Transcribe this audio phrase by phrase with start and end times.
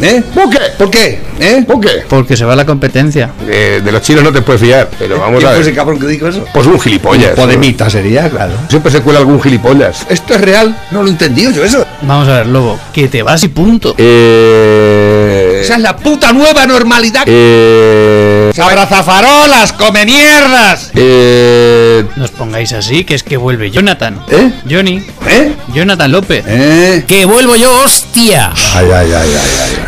[0.00, 0.22] ¿Eh?
[0.34, 0.58] ¿Por qué?
[0.78, 1.20] ¿Por qué?
[1.40, 1.64] ¿Eh?
[1.66, 2.04] ¿Por qué?
[2.08, 3.30] Porque se va la competencia.
[3.48, 5.76] Eh, de los chinos no te puedes fiar, pero vamos ¿Quién a fue ese ver.
[5.76, 6.44] cabrón que dijo eso?
[6.54, 7.30] Pues un gilipollas.
[7.34, 8.52] Podemita sería, claro.
[8.68, 10.06] Siempre se cuela algún gilipollas.
[10.08, 10.76] ¿Esto es real?
[10.92, 11.84] No lo he entendido yo eso.
[12.02, 13.94] Vamos a ver, lobo, que te vas y punto.
[13.98, 15.60] Eh.
[15.62, 17.24] Esa es la puta nueva normalidad.
[17.26, 18.52] Eh.
[18.56, 20.90] ¡Abrazafarolas, come mierdas!
[20.94, 22.04] Eh.
[22.16, 24.20] No os pongáis así, que es que vuelve Jonathan.
[24.30, 24.52] ¿Eh?
[24.70, 25.02] Johnny.
[25.28, 25.52] ¿Eh?
[25.74, 26.44] Jonathan López.
[26.46, 27.04] ¿Eh?
[27.06, 28.52] ¡Que vuelvo yo, hostia!
[28.74, 29.30] Ay, ay, ay, ay,
[29.62, 29.87] ay.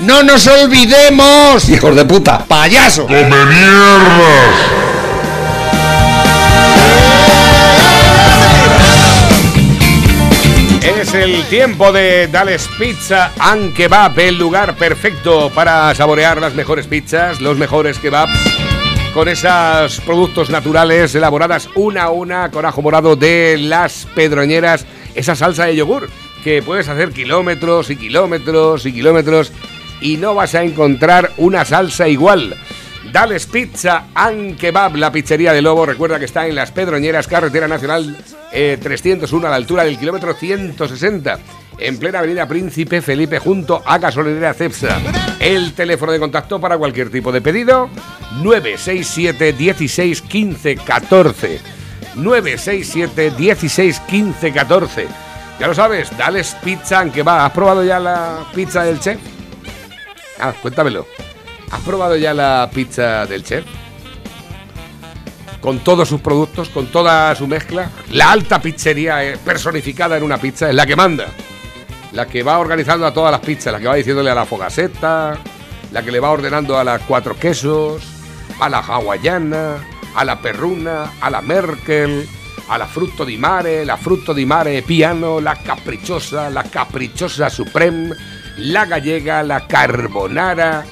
[0.00, 1.68] ¡No nos olvidemos!
[1.68, 2.44] ¡Hijos de puta!
[2.46, 3.08] ¡Payaso!
[10.82, 16.86] Es el tiempo de Dales Pizza and Kebab, el lugar perfecto para saborear las mejores
[16.86, 18.38] pizzas, los mejores kebabs,
[19.14, 25.34] con esos productos naturales elaboradas una a una con ajo morado de las pedroñeras, esa
[25.34, 26.08] salsa de yogur
[26.44, 29.52] que puedes hacer kilómetros y kilómetros y kilómetros
[30.00, 32.54] y no vas a encontrar una salsa igual.
[33.12, 35.86] Dales Pizza and Kebab, la pizzería de Lobo.
[35.86, 38.16] Recuerda que está en Las Pedroñeras, carretera nacional
[38.52, 41.38] eh, 301, a la altura del kilómetro 160,
[41.78, 44.98] en plena avenida Príncipe Felipe, junto a Gasolinera Cepsa.
[45.40, 47.88] El teléfono de contacto para cualquier tipo de pedido:
[48.42, 51.60] 967 16 15 14.
[52.16, 55.08] 967 16 15 14.
[55.58, 57.46] Ya lo sabes, Dales Pizza and Kebab.
[57.46, 59.18] ¿Has probado ya la pizza del chef?
[60.40, 61.06] Ah, cuéntamelo.
[61.70, 63.64] ¿Has probado ya la pizza del chef?
[65.60, 67.90] Con todos sus productos, con toda su mezcla.
[68.12, 71.26] La alta pizzería eh, personificada en una pizza es la que manda.
[72.12, 75.38] La que va organizando a todas las pizzas, la que va diciéndole a la fogaseta,
[75.92, 78.02] la que le va ordenando a las cuatro quesos,
[78.60, 79.76] a la hawaiana,
[80.14, 82.26] a la perruna, a la Merkel,
[82.68, 88.14] a la frutto di mare, la frutto di mare piano, la caprichosa, la caprichosa supreme,
[88.58, 90.84] la gallega, la carbonara,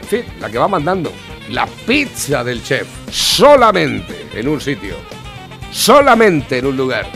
[0.00, 1.12] en fin, la que va mandando.
[1.50, 2.86] La pizza del chef.
[3.10, 4.96] Solamente en un sitio.
[5.70, 7.06] Solamente en un lugar.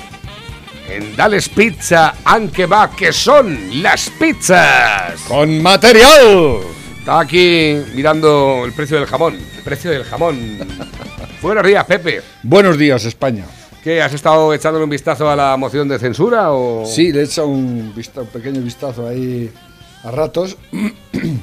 [0.89, 5.21] En Dales Pizza Anke va, que son las pizzas.
[5.29, 6.61] ¡Con material!
[6.99, 9.35] Estaba aquí mirando el precio del jamón.
[9.35, 10.59] El precio del jamón.
[11.43, 12.23] Buenos días, Pepe.
[12.43, 13.47] Buenos días, España.
[13.83, 14.01] ¿Qué?
[14.01, 16.87] ¿Has estado echándole un vistazo a la moción de censura o...?
[16.87, 19.51] Sí, le he echado un, un pequeño vistazo ahí
[20.05, 20.57] a ratos.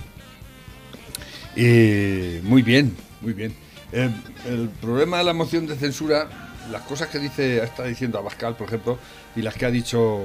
[1.55, 3.53] y muy bien, muy bien.
[3.91, 4.11] El,
[4.47, 6.27] el problema de la moción de censura,
[6.71, 8.97] las cosas que dice, está diciendo Abascal, por ejemplo,
[9.35, 10.19] y las que ha dicho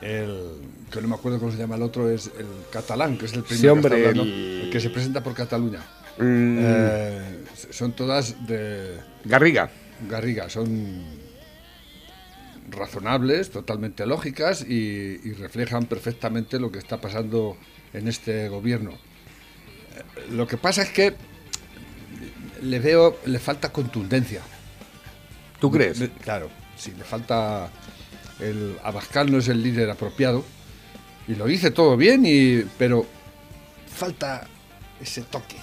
[0.00, 0.52] el
[0.90, 3.42] que no me acuerdo cómo se llama el otro, es el catalán, que es el
[3.44, 5.80] primero Sí, hombre, que, está hablando, el- el que se presenta por Cataluña.
[6.18, 9.70] Mm, Eh, son todas de Garriga.
[10.08, 11.19] Garriga, son
[12.70, 17.56] razonables, totalmente lógicas y, y reflejan perfectamente lo que está pasando
[17.92, 18.92] en este gobierno.
[18.92, 21.14] Eh, Lo que pasa es que
[22.62, 24.42] le veo, le falta contundencia.
[25.60, 25.98] ¿Tú crees?
[25.98, 27.70] Le- claro, sí, le falta.
[28.38, 30.42] El Abascal no es el líder apropiado
[31.28, 33.06] y lo dice todo bien, y, pero
[33.94, 34.46] falta
[35.00, 35.56] ese toque.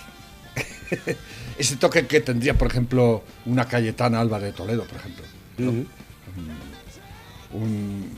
[1.58, 5.26] ese toque que tendría, por ejemplo, una Cayetana Alba de Toledo, por ejemplo.
[5.58, 5.72] ¿no?
[7.52, 8.10] Un-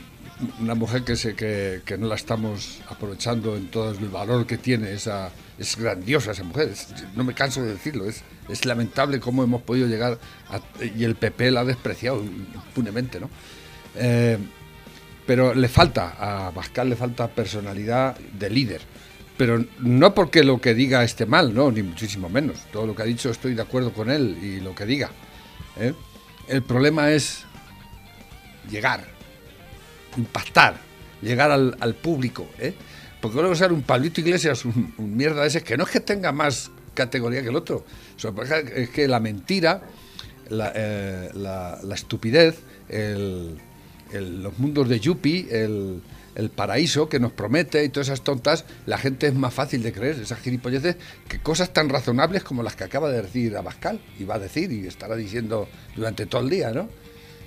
[0.58, 4.56] una mujer que, se, que, que no la estamos aprovechando en todo el valor que
[4.56, 4.92] tiene.
[4.92, 6.72] Esa, es grandiosa esa mujer,
[7.14, 8.06] no me canso de decirlo.
[8.06, 13.20] Es, es lamentable cómo hemos podido llegar a- y el PP la ha despreciado impunemente.
[13.20, 13.28] ¿no?
[13.96, 14.38] Eh,
[15.26, 16.14] pero le falta,
[16.46, 18.80] a Bascal le falta personalidad de líder.
[19.36, 22.58] Pero no porque lo que diga esté mal, no, ni muchísimo menos.
[22.72, 25.10] Todo lo que ha dicho estoy de acuerdo con él y lo que diga.
[25.78, 25.92] ¿eh?
[26.48, 27.44] El problema es
[28.70, 29.06] llegar,
[30.16, 30.76] impactar,
[31.22, 32.48] llegar al, al público.
[32.58, 32.74] ¿eh?
[33.20, 36.32] Porque luego sale un Pablito Iglesias, un, un mierda ese, que no es que tenga
[36.32, 37.84] más categoría que el otro.
[38.16, 38.32] Sea,
[38.74, 39.82] es que la mentira,
[40.48, 42.58] la, eh, la- estupidez,
[42.88, 46.02] el- los mundos de Yuppie, el,
[46.34, 49.92] el paraíso que nos promete y todas esas tontas, la gente es más fácil de
[49.92, 50.96] creer, esas gilipolleces,
[51.28, 54.72] que cosas tan razonables como las que acaba de decir Abascal, y va a decir
[54.72, 56.88] y estará diciendo durante todo el día, ¿no?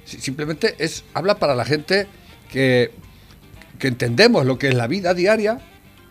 [0.05, 2.07] Si- Simplemente es, habla para la gente
[2.53, 2.91] que
[3.87, 5.59] entendemos lo que es la vida diaria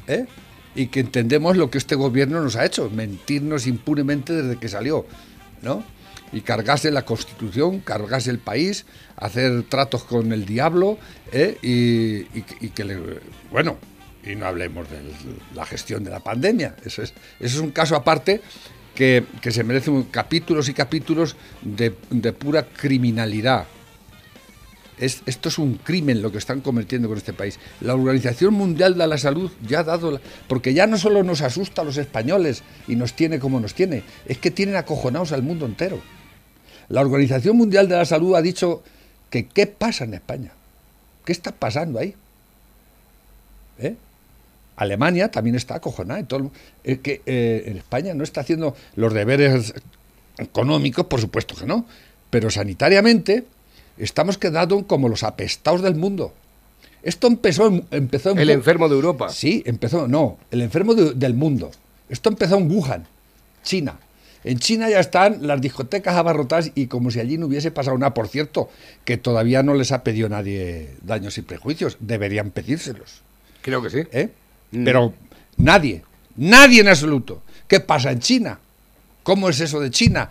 [0.06, 0.26] ¿eh?
[0.74, 5.06] y que entendemos lo que este gobierno nos ha hecho, mentirnos impunemente desde que salió,
[5.62, 5.84] ¿no?
[6.32, 8.86] Y cargarse la Constitución, cargarse el país,
[9.16, 10.98] hacer tratos con el diablo
[11.30, 11.58] ¿eh?
[11.60, 12.24] y,
[12.70, 13.18] que.
[13.50, 13.76] Bueno,
[14.24, 14.98] y no hablemos de
[15.54, 18.40] la gestión de la pandemia, eso es, un caso aparte
[18.94, 21.90] que, se merecen capítulos y capítulos de
[22.32, 23.66] pura criminalidad
[25.02, 27.58] esto es un crimen lo que están cometiendo con este país.
[27.80, 30.20] La Organización Mundial de la Salud ya ha dado...
[30.48, 34.04] porque ya no solo nos asusta a los españoles y nos tiene como nos tiene,
[34.26, 36.00] es que tienen acojonados al mundo entero.
[36.88, 38.82] La Organización Mundial de la Salud ha dicho
[39.30, 40.52] que qué pasa en España.
[41.24, 42.14] ¿Qué está pasando ahí?
[43.78, 43.96] ¿Eh?
[44.76, 46.22] Alemania también está acojonada.
[46.24, 46.50] todo,
[46.84, 49.74] que eh, en España no está haciendo los deberes
[50.38, 51.86] económicos, por supuesto que no,
[52.30, 53.44] pero sanitariamente
[54.04, 56.32] estamos quedando como los apestados del mundo.
[57.02, 58.38] Esto empezó, empezó en...
[58.38, 59.28] El enfermo de Europa.
[59.28, 61.70] Sí, empezó, no, el enfermo del mundo.
[62.08, 63.06] Esto empezó en Wuhan,
[63.62, 63.98] China.
[64.44, 68.12] En China ya están las discotecas abarrotadas y como si allí no hubiese pasado nada.
[68.12, 68.70] Por cierto,
[69.04, 71.96] que todavía no les ha pedido nadie daños y prejuicios.
[72.00, 73.22] Deberían pedírselos.
[73.62, 73.98] Creo que sí.
[74.10, 74.30] ¿Eh?
[74.72, 74.84] Mm.
[74.84, 75.14] Pero
[75.56, 76.02] nadie,
[76.36, 77.42] nadie en absoluto.
[77.68, 78.58] ¿Qué pasa en China?
[79.22, 80.30] ¿Cómo es eso de China?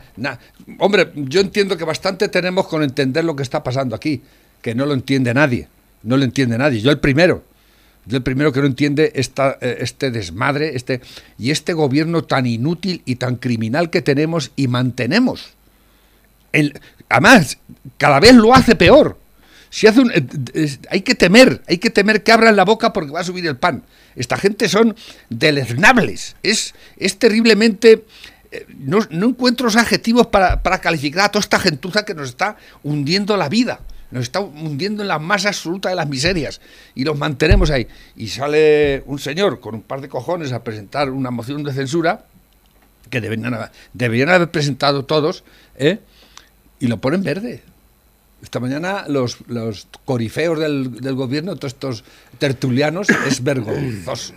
[0.79, 4.21] Hombre, yo entiendo que bastante tenemos con entender lo que está pasando aquí,
[4.61, 5.67] que no lo entiende nadie,
[6.03, 6.81] no lo entiende nadie.
[6.81, 7.43] Yo el primero,
[8.05, 11.01] yo el primero que no entiende esta, eh, este desmadre, este
[11.37, 15.53] y este gobierno tan inútil y tan criminal que tenemos y mantenemos.
[17.09, 17.57] además,
[17.97, 19.17] cada vez lo hace peor.
[19.69, 23.11] Si hace un, eh, hay que temer, hay que temer que abran la boca porque
[23.11, 23.83] va a subir el pan.
[24.17, 24.97] Esta gente son
[25.29, 26.35] deleznables.
[26.43, 28.03] Es, es terriblemente
[28.77, 33.49] no, encuentro los adjetivos para, calificar a toda esta gentuza que nos está hundiendo la
[33.49, 33.79] vida,
[34.11, 36.59] nos está hundiendo en la más absoluta de las miserias
[36.93, 37.87] y los mantenemos ahí.
[38.15, 42.25] Y sale un señor con un par de cojones a presentar una moción de censura
[43.09, 45.43] que deberían, haber presentado todos,
[45.77, 45.99] ¿eh?
[46.79, 47.63] y lo ponen verde.
[48.41, 52.03] Esta mañana los, los corifeos del, del gobierno, todos estos
[52.39, 54.33] tertulianos, es vergonzoso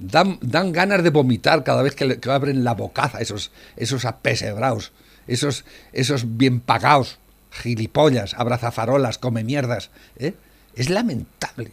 [0.00, 4.92] dan, ganas de vomitar cada vez que, abren la bocaza esos, esos apesebraos,
[5.26, 7.18] esos, esos bien pagados,
[7.50, 9.90] gilipollas, abrazafarolas, come mierdas.
[10.18, 10.34] ¿eh?
[10.74, 11.72] Es lamentable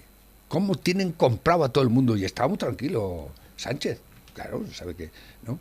[0.50, 2.18] cómo tienen comprado a todo el mundo.
[2.18, 4.01] Y estaba muy tranquilo Sánchez,
[4.33, 5.09] claro, sabe que,
[5.45, 5.59] ¿no?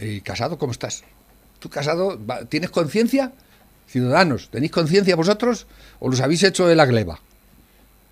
[0.00, 1.04] ¿Y casado cómo estás?
[1.60, 2.18] ¿Tú casado
[2.48, 3.32] tienes conciencia?
[3.86, 5.66] Ciudadanos, ¿tenéis conciencia vosotros
[5.98, 7.20] o los habéis hecho de la gleba?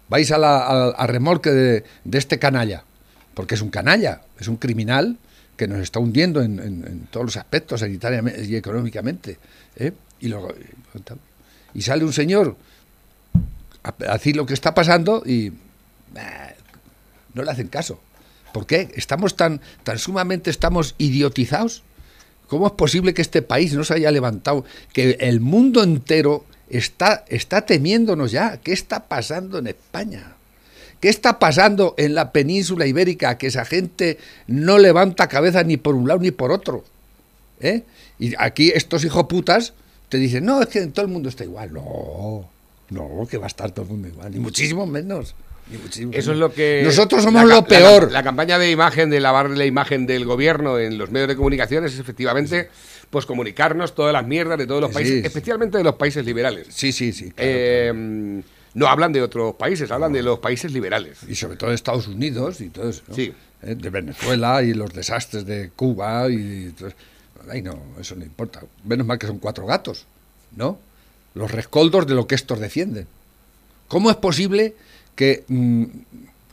[0.09, 2.85] Vais a, la, remolque de, de este canalla
[3.37, 5.19] porque es un canalla, es un criminal
[5.59, 9.39] que nos está hundiendo en, todos los aspectos, sanitariamente y económicamente.
[9.77, 9.93] ¿eh?
[10.21, 10.55] Y, luego,
[11.75, 12.57] y sale un señor
[13.83, 15.53] a, decir lo que está pasando y
[17.35, 18.01] no le hacen caso.
[18.55, 18.91] ¿Por qué?
[18.95, 21.83] Estamos tan, tan sumamente estamos idiotizados.
[22.49, 24.65] ¿Cómo es posible que este país no se haya levantado?
[24.95, 28.57] Que el mundo entero está, está temiéndonos ya.
[28.63, 30.36] ¿Qué está pasando en España?
[31.07, 34.19] ¿Qué está pasando en la península ibérica que esa gente
[34.49, 36.83] no levanta cabeza ni por un lado ni por otro?
[37.61, 37.85] ¿Eh?
[38.19, 39.73] Y aquí estos hijoputas
[40.09, 41.73] te dicen, no, es que en todo el mundo está igual.
[41.73, 42.49] No,
[42.91, 45.37] no, que va a estar todo el mundo igual, ni muchísimo menos.
[46.11, 46.83] Eso es lo que.
[46.85, 48.11] Nosotros somos lo peor.
[48.11, 51.85] La, campaña de imagen, de lavar la imagen del gobierno en los medios de comunicación
[51.85, 52.69] es efectivamente,
[53.11, 56.67] pues comunicarnos todas las mierdas de todos los países, especialmente de los países liberales.
[56.71, 57.33] Sí, sí, sí.
[57.37, 58.43] eh,
[58.77, 61.21] no hablan de otros países, hablan de los países liberales.
[61.27, 63.03] Y sobre todo de Estados Unidos y todo eso.
[63.11, 63.33] Sí.
[63.63, 66.75] Eh, de Venezuela y los desastres de Cuba y...
[67.51, 68.61] Ay, no, eso no importa.
[68.85, 70.05] Menos mal que son cuatro gatos,
[70.55, 70.79] ¿no?
[71.33, 73.07] Los rescoldos de lo que estos defienden.
[73.89, 74.75] ¿Cómo es posible
[75.15, 75.45] que...
[75.49, 75.85] Mm,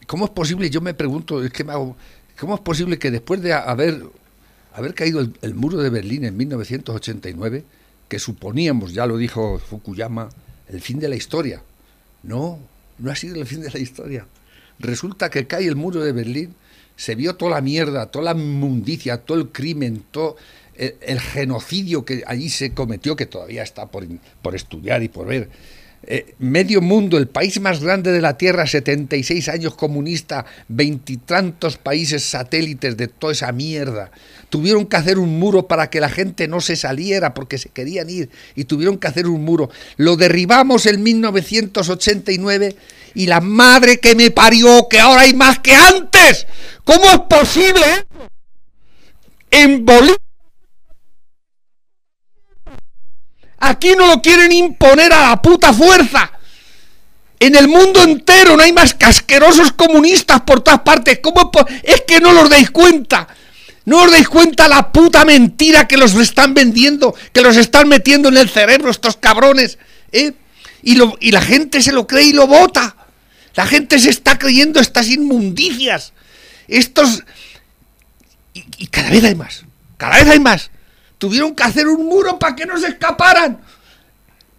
[0.08, 1.98] ¿Cómo es posible, yo me pregunto, es que me hago,
[2.40, 4.02] ¿cómo es posible que después de haber,
[4.74, 7.64] haber caído el, el muro de Berlín en 1989,
[8.08, 10.30] que suponíamos, ya lo dijo Fukuyama,
[10.70, 11.62] el fin de la historia,
[12.24, 12.60] no,
[12.98, 14.26] no ha sido el fin de la historia.
[14.80, 16.56] Resulta que cae el muro de Berlín,
[16.96, 20.36] se vio toda la mierda, toda la inmundicia, todo el crimen, todo
[20.76, 24.06] el, genocidio que allí se cometió, que todavía está por,
[24.42, 25.50] por estudiar y por ver.
[26.06, 32.24] Eh, medio mundo, el país más grande de la Tierra, 76 años comunista, veintitantos países
[32.24, 34.12] satélites de toda esa mierda.
[34.50, 38.10] Tuvieron que hacer un muro para que la gente no se saliera porque se querían
[38.10, 39.70] ir y tuvieron que hacer un muro.
[39.96, 42.76] Lo derribamos en 1989
[43.16, 46.48] y la madre que me parió, que ahora hay más que antes.
[46.84, 47.86] ¿Cómo es posible?
[49.52, 50.18] En Bolivia
[53.66, 56.30] Aquí no lo quieren imponer a la puta fuerza.
[57.40, 61.20] En el mundo entero no hay más casquerosos comunistas por todas partes.
[61.24, 61.50] ¿Cómo
[61.82, 63.26] es que no los dais cuenta?
[63.86, 68.28] ¿No os dais cuenta la puta mentira que los están vendiendo, que los están metiendo
[68.28, 69.78] en el cerebro estos cabrones?
[70.12, 70.34] ¿eh?
[70.82, 72.98] Y, la gente se lo cree y lo vota.
[73.56, 76.12] La gente se está creyendo estas inmundicias.
[76.68, 77.24] Estos...
[78.54, 79.64] Y cada vez hay más.
[79.96, 80.70] Cada vez hay más.
[81.24, 83.62] Tuvieron que hacer un muro para que no se escaparan.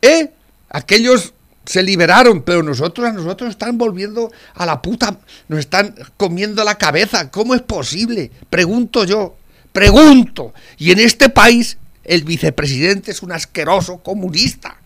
[0.01, 0.31] ¿Eh?
[0.71, 1.35] Aquellos
[1.67, 5.19] se liberaron, pero nosotros a nosotros están volviendo a la puta,
[5.49, 7.31] nos están comiendo la cabeza.
[7.31, 8.31] ¿Cómo es posible?
[8.49, 9.37] Pregunto yo,
[9.75, 10.55] pregunto.
[10.79, 14.79] Y en este país el vicepresidente es un asqueroso comunista.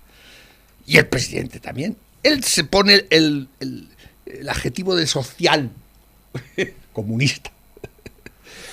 [0.85, 1.97] Y el presidente también.
[2.25, 3.89] Él se pone el, el,
[4.27, 5.71] el adjetivo de social
[6.93, 7.53] comunista.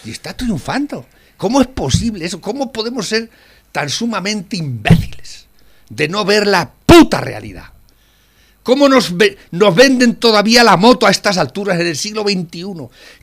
[0.05, 1.05] Y está triunfando.
[1.37, 2.41] ¿Cómo es posible eso?
[2.41, 3.29] ¿Cómo podemos ser
[3.71, 5.47] tan sumamente imbéciles
[5.89, 7.65] de no ver la puta realidad?
[8.63, 9.13] ¿Cómo nos,
[9.51, 12.65] nos venden todavía la moto a estas alturas en el siglo XXI?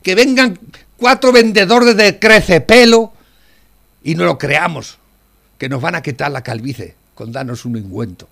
[0.02, 0.58] Que vengan
[0.96, 3.12] cuatro vendedores de crecepelo
[4.04, 4.98] y no lo creamos,
[5.58, 8.28] que nos van a quitar la calvicie con darnos un ungüento.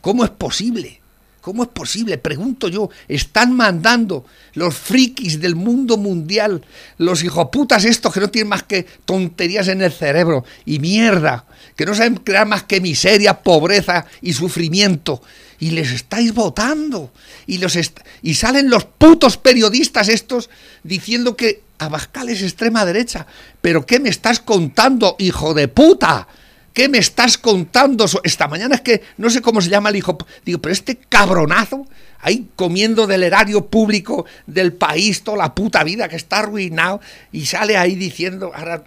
[0.00, 1.00] ¿Cómo es posible?
[1.44, 2.16] ¿Cómo es posible?
[2.16, 4.24] Pregunto yo, están mandando
[4.54, 6.64] los frikis del mundo mundial,
[6.96, 11.44] los hijoputas estos que no tienen más que tonterías en el cerebro y mierda,
[11.76, 15.20] que no saben crear más que miseria, pobreza y sufrimiento,
[15.60, 17.12] y les estáis votando.
[17.46, 17.78] Y, los
[18.22, 20.48] y salen los putos periodistas estos
[20.82, 23.26] diciendo que Abascal es extrema derecha.
[23.60, 26.26] ¿Pero qué me estás contando, hijo de puta?
[26.74, 28.04] ¿Qué me estás contando?
[28.24, 30.18] Esta mañana es que no sé cómo se llama el hijo.
[30.44, 31.86] Digo, pero este cabronazo,
[32.20, 37.00] ahí comiendo del erario público del país toda la puta vida que está arruinado
[37.30, 38.82] y sale ahí diciendo, ahora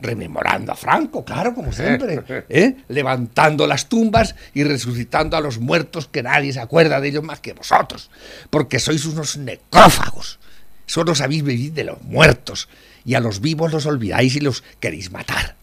[0.00, 2.76] rememorando a Franco, claro, como siempre, ¿eh?
[2.88, 7.40] levantando las tumbas y resucitando a los muertos que nadie se acuerda de ellos más
[7.40, 8.10] que vosotros,
[8.50, 10.38] porque sois unos necrófagos,
[10.84, 12.68] solo sabéis vivir de los muertos
[13.04, 15.59] y a los vivos los olvidáis y los queréis matar.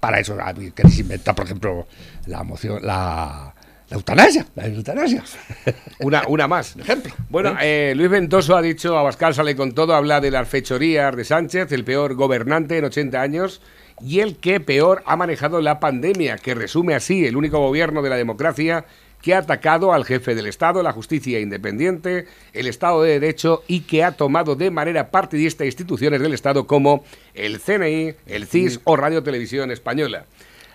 [0.00, 0.36] Para eso
[0.74, 1.86] queréis inventar, por ejemplo,
[2.26, 3.54] la moción, la,
[3.88, 5.22] la eutanasia, la eutanasia.
[6.00, 6.76] Una, una más.
[6.76, 7.14] Ejemplo.
[7.28, 7.90] Bueno, ¿eh?
[7.90, 11.70] Eh, Luis Ventoso ha dicho, Abascal sale con todo, habla de las fechorías de Sánchez,
[11.72, 13.62] el peor gobernante en 80 años
[14.00, 18.10] y el que peor ha manejado la pandemia, que resume así el único gobierno de
[18.10, 18.84] la democracia
[19.22, 23.80] que ha atacado al jefe del Estado, la justicia independiente, el Estado de Derecho y
[23.80, 27.04] que ha tomado de manera partidista instituciones del Estado como
[27.34, 30.26] el CNI, el CIS o Radio Televisión Española.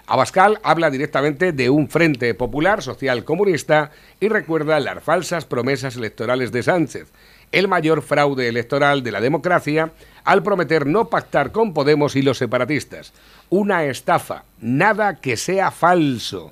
[0.08, 6.52] Abascal habla directamente de un frente popular social comunista y recuerda las falsas promesas electorales
[6.52, 7.08] de Sánchez,
[7.54, 9.92] el mayor fraude electoral de la democracia
[10.24, 13.14] al prometer no pactar con Podemos y los separatistas.
[13.50, 16.52] Una estafa, nada que sea falso.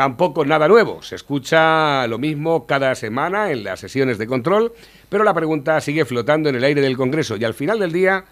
[0.00, 4.72] Tampoco nada nuevo, se escucha lo mismo cada semana en las sesiones de control,
[5.10, 8.24] pero la pregunta sigue flotando en el aire del Congreso y al final del día,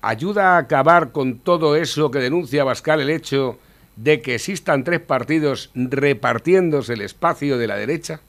[0.00, 3.58] ¿ayuda a acabar con todo eso que denuncia Abascal el hecho
[3.96, 8.20] de que existan tres partidos repartiéndose el espacio de la derecha?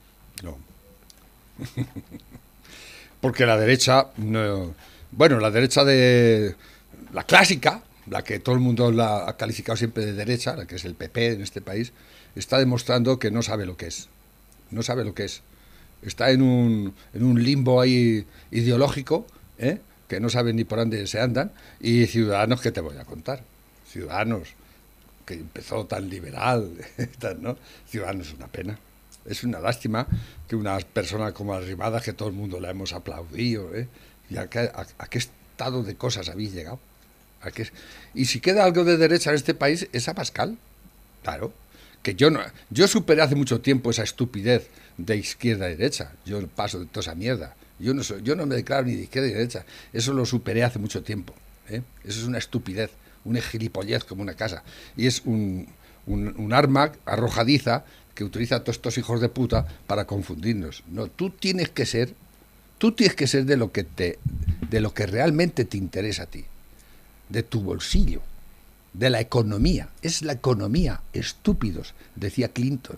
[0.44, 0.58] No.
[3.22, 6.58] Porque la derecha, bueno, la derecha de
[7.14, 10.76] la clásica, la que todo el mundo la ha calificado siempre de derecha, la que
[10.76, 11.94] es el PP en este país,
[12.36, 14.10] está demostrando que no sabe lo que es.
[14.70, 15.42] No sabe lo que es.
[16.02, 19.26] Está en un, en un limbo ahí ideológico,
[19.60, 19.80] ¿eh?
[20.08, 23.44] que no saben ni por dónde se andan, y ciudadanos que te voy a contar.
[23.88, 24.50] Ciudadanos
[25.26, 26.72] que empezó tan liberal,
[27.40, 27.58] ¿no?
[27.88, 28.80] Ciudadanos es una pena.
[29.26, 30.08] Es una lástima
[30.48, 33.88] que una persona como Arrimada, que todo el mundo la hemos aplaudido, ¿eh?
[34.30, 36.80] ¿Y a, qué, a, qué estado de cosas habéis llegado?
[37.42, 37.70] ¿A qué?
[38.14, 40.58] Y si queda algo de derecha en este país, es a Pascal.
[41.22, 41.54] Claro.
[42.04, 42.40] Que yo no,
[42.70, 46.14] yo superé hace mucho tiempo esa estupidez de izquierda y derecha.
[46.26, 47.56] Yo paso de toda esa mierda.
[47.80, 49.66] Yo no, soy, yo no me declaro ni de izquierda ni de derecha.
[49.94, 51.34] Eso lo superé hace mucho tiempo.
[51.70, 51.82] ¿eh?
[52.04, 52.92] Eso es una estupidez
[53.26, 54.64] un gilipollez como una casa.
[54.98, 55.68] Y es un,
[56.08, 60.84] un, arma arrojadiza que utiliza a todos estos hijos de puta para confundirnos.
[60.90, 62.14] No, tú tienes que ser,
[62.78, 64.20] tú tienes que ser de lo que te,
[64.70, 66.46] de lo que realmente te interesa a ti,
[67.30, 68.22] de tu bolsillo,
[68.94, 69.90] de la economía.
[70.02, 72.98] Es la economía, estúpidos, decía Clinton.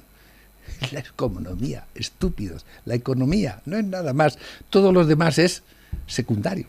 [0.92, 2.66] La economía, estúpidos.
[2.86, 4.38] La economía no es nada más.
[4.70, 5.62] Todo lo demás es
[6.08, 6.66] secundario.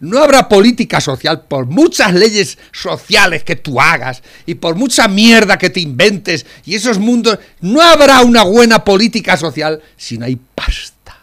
[0.00, 5.58] No habrá política social por muchas leyes sociales que tú hagas y por mucha mierda
[5.58, 7.38] que te inventes y esos mundos.
[7.60, 11.18] No habrá una buena política social si no hay pasta.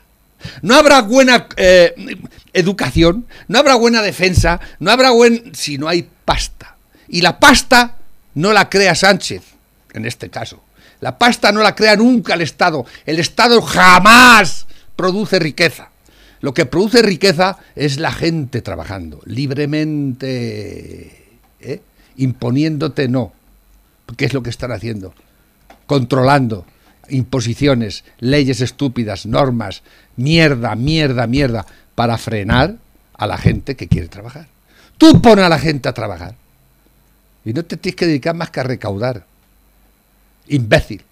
[0.61, 1.95] No habrá buena eh,
[2.53, 6.75] educación, no habrá buena defensa, no habrá buen si no hay pasta.
[7.07, 7.95] Y la pasta
[8.35, 9.43] no la crea Sánchez,
[9.93, 10.61] en este caso.
[10.99, 12.85] La pasta no la crea nunca el Estado.
[13.05, 14.67] El Estado jamás
[14.97, 15.91] produce riqueza.
[16.41, 20.27] Lo que produce riqueza es la gente trabajando libremente,
[21.61, 21.81] ¿eh?
[22.17, 23.31] imponiéndote no.
[24.17, 25.13] ¿Qué es lo que están haciendo?
[25.85, 26.65] Controlando
[27.09, 29.81] imposiciones, leyes estúpidas, normas,
[30.17, 31.65] mierda, mierda, mierda,
[31.95, 32.75] para frenar
[33.13, 34.47] a la gente que quiere trabajar.
[34.97, 36.35] Tú pones a la gente a trabajar.
[37.45, 39.25] Y no te tienes que dedicar más que a recaudar.
[40.47, 41.03] Imbécil.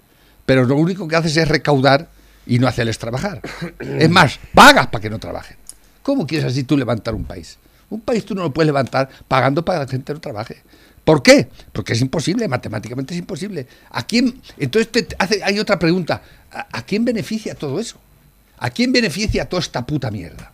[0.46, 2.10] Pero lo único que haces es recaudar
[2.46, 3.42] y no hacerles trabajar.
[3.80, 5.58] Es más, pagas para que no trabajen.
[6.04, 7.58] ¿Cómo quieres así tú levantar un país?
[7.89, 10.62] Un país tú no lo puedes levantar pagando para que la gente no trabaje.
[11.04, 11.48] ¿Por qué?
[11.72, 13.68] Porque es imposible, matemáticamente es imposible.
[13.92, 14.42] ¿A quién?
[14.58, 16.22] Entonces te hace, hay otra pregunta.
[16.51, 17.98] ¿A, ¿A quién beneficia todo eso?
[18.58, 20.51] ¿A quién beneficia toda esta puta mierda?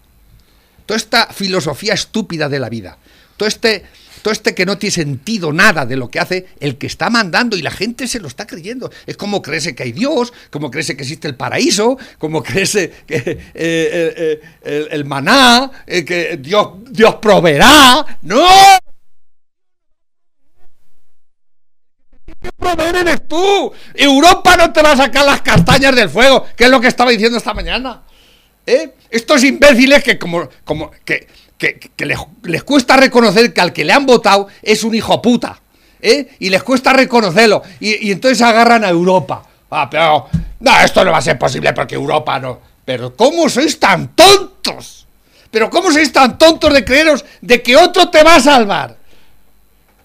[0.85, 2.97] Toda esta filosofía estúpida de la vida.
[3.41, 3.83] Todo este,
[4.21, 7.57] todo este que no tiene sentido nada de lo que hace el que está mandando
[7.57, 8.91] y la gente se lo está creyendo.
[9.07, 13.15] Es como creerse que hay Dios, como creerse que existe el paraíso, como creerse que
[13.15, 18.19] eh, eh, eh, el, maná, que Dios, Dios proveerá.
[18.21, 18.45] ¡No!
[22.43, 23.73] que proveer eres tú.
[23.95, 27.09] Europa no te va a sacar las castañas del fuego, que es lo que estaba
[27.09, 28.03] diciendo esta mañana.
[29.09, 31.27] Estos imbéciles que como, como que,
[31.61, 32.05] que,
[32.43, 35.59] les, cuesta reconocer que al que le han votado es un hijo puta.
[36.01, 36.35] ¿eh?
[36.39, 37.61] Y les cuesta reconocerlo.
[37.79, 39.43] Y, y, entonces agarran a Europa.
[39.69, 40.27] Ah, pero
[40.59, 42.59] no, esto no va a ser posible porque Europa no.
[42.83, 45.05] Pero ¿cómo sois tan tontos?
[45.51, 48.97] Pero ¿cómo sois tan tontos de creeros de que otro te va a salvar?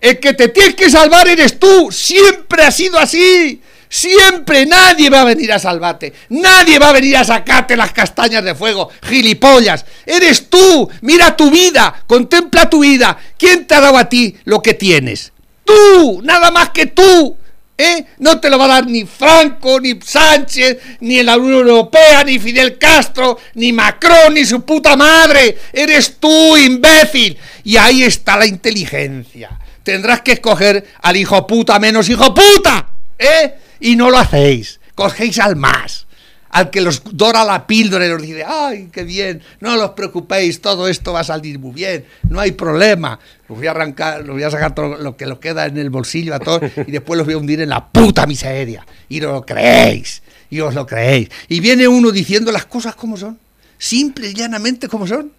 [0.01, 1.91] El que te tienes que salvar eres tú.
[1.91, 3.63] Siempre ha sido así.
[3.89, 6.13] Siempre nadie va a venir a salvarte.
[6.31, 8.91] Nadie va a venir a sacarte las castañas de fuego.
[9.03, 9.85] Gilipollas.
[10.05, 10.89] Eres tú.
[11.03, 12.03] Mira tu vida.
[12.07, 13.17] Contempla tu vida.
[13.39, 15.33] ¿Quién te ha dado a ti lo que tienes?
[15.65, 16.21] Tú.
[16.23, 17.37] Nada más que tú.
[17.79, 18.07] ¿Eh?
[18.19, 22.39] No te lo va a dar ni Franco, ni Sánchez, ni la Unión Europea, ni
[22.39, 25.59] Fidel Castro, ni Macron, ni su puta madre.
[25.75, 27.37] Eres tú, imbécil.
[27.65, 33.55] Y ahí está la inteligencia tendrás que escoger al hijo puta menos hijo puta, ¿eh?
[33.81, 36.07] Y no lo hacéis, cogéis al más,
[36.51, 40.61] al que los dora la píldora y os dice, ay, qué bien, no os preocupéis,
[40.61, 44.35] todo esto va a salir muy bien, no hay problema, los voy a arrancar, los
[44.35, 47.19] voy a sacar todo lo que lo queda en el bolsillo a todos y después
[47.19, 50.87] los voy a hundir en la puta miseria, y no lo creéis, y os lo
[50.87, 53.39] creéis, y viene uno diciendo las cosas como son,
[53.77, 55.33] simple y llanamente como son,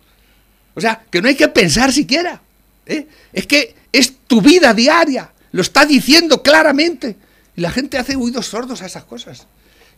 [0.76, 2.40] o sea, que no hay que pensar siquiera,
[2.86, 3.08] ¿eh?
[3.34, 7.16] es que es tu vida diaria, lo está diciendo claramente.
[7.58, 9.48] Y la gente hace oídos sordos a esas cosas.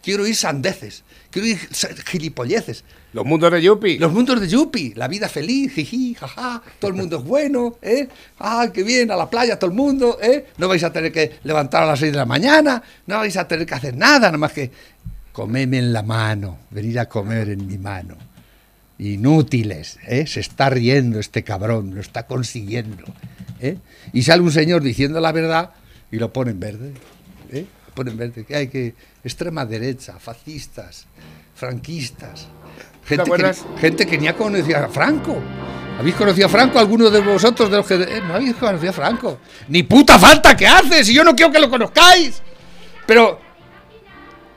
[0.02, 1.60] Quiero oír sandeces, quiero oír
[2.06, 2.86] gilipolleces.
[3.12, 3.98] Los mundos de Yupi.
[3.98, 8.08] Los mundos de Yupi, la vida feliz, jiji, jaja, todo el mundo es bueno, ¿eh?
[8.40, 9.12] ¡Ah, qué bien!
[9.12, 10.46] A la playa todo el mundo, ¿eh?
[10.58, 13.46] No vais a tener que levantar a las 6 de la mañana, no vais a
[13.46, 14.72] tener que hacer nada, nada más que
[15.34, 18.16] comerme en la mano, venir a comer en mi mano.
[19.00, 20.26] Inútiles, ¿eh?
[20.28, 23.04] Se está riendo este cabrón, lo está consiguiendo.
[23.60, 23.78] ¿eh?
[24.14, 25.72] Y sale un señor diciendo la verdad
[26.10, 26.94] y lo pone en verde.
[27.52, 27.66] ¿Eh?
[27.88, 28.46] Lo pone en verde.
[28.46, 28.94] Que hay que.
[29.24, 31.06] Extrema derecha, fascistas,
[31.56, 32.48] franquistas.
[33.06, 35.38] Gente, que, gente que ni ha conocido a Franco.
[36.00, 36.80] ¿Habéis conocido a Franco?
[36.80, 37.96] ¿Alguno de vosotros de los que.?
[37.96, 39.40] Eh, no habéis conocido a Franco.
[39.68, 42.42] Ni puta falta que hace, si yo no quiero que lo conozcáis.
[43.06, 43.40] Pero.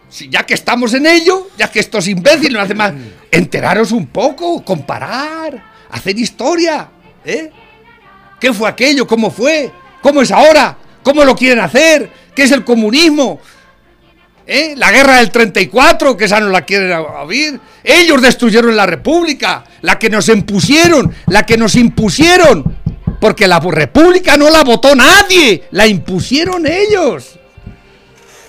[0.08, 2.92] Si ya que estamos en ello, ya que estos imbéciles no hacen más.
[3.30, 6.90] Enteraros un poco, comparar, hacer historia.
[7.24, 7.50] ¿Eh?
[8.38, 9.06] ¿Qué fue aquello?
[9.06, 9.72] ¿Cómo fue?
[10.02, 10.76] ¿Cómo es ahora?
[11.02, 12.10] ¿Cómo lo quieren hacer?
[12.34, 13.40] ¿Qué es el comunismo?
[14.46, 14.74] ¿Eh?
[14.76, 17.60] La guerra del 34, que esa no la quieren oír.
[17.84, 22.76] Ellos destruyeron la república, la que nos impusieron, la que nos impusieron.
[23.20, 27.38] Porque la república no la votó nadie, la impusieron ellos.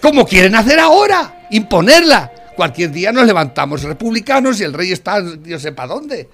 [0.01, 1.47] ¿Cómo quieren hacer ahora?
[1.51, 2.31] Imponerla.
[2.55, 6.29] Cualquier día nos levantamos republicanos y el rey está, Dios sepa dónde.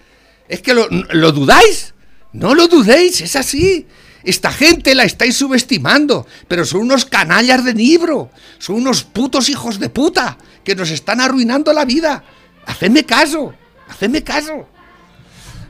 [0.47, 1.93] ¿Es que lo dudáis?
[2.31, 3.87] No lo dudéis, es así.
[4.23, 9.79] Esta gente la estáis subestimando, pero son unos canallas de libro, son unos putos hijos
[9.79, 12.23] de puta que nos están arruinando la vida.
[12.65, 13.53] Hacedme caso,
[13.87, 14.67] hacedme caso.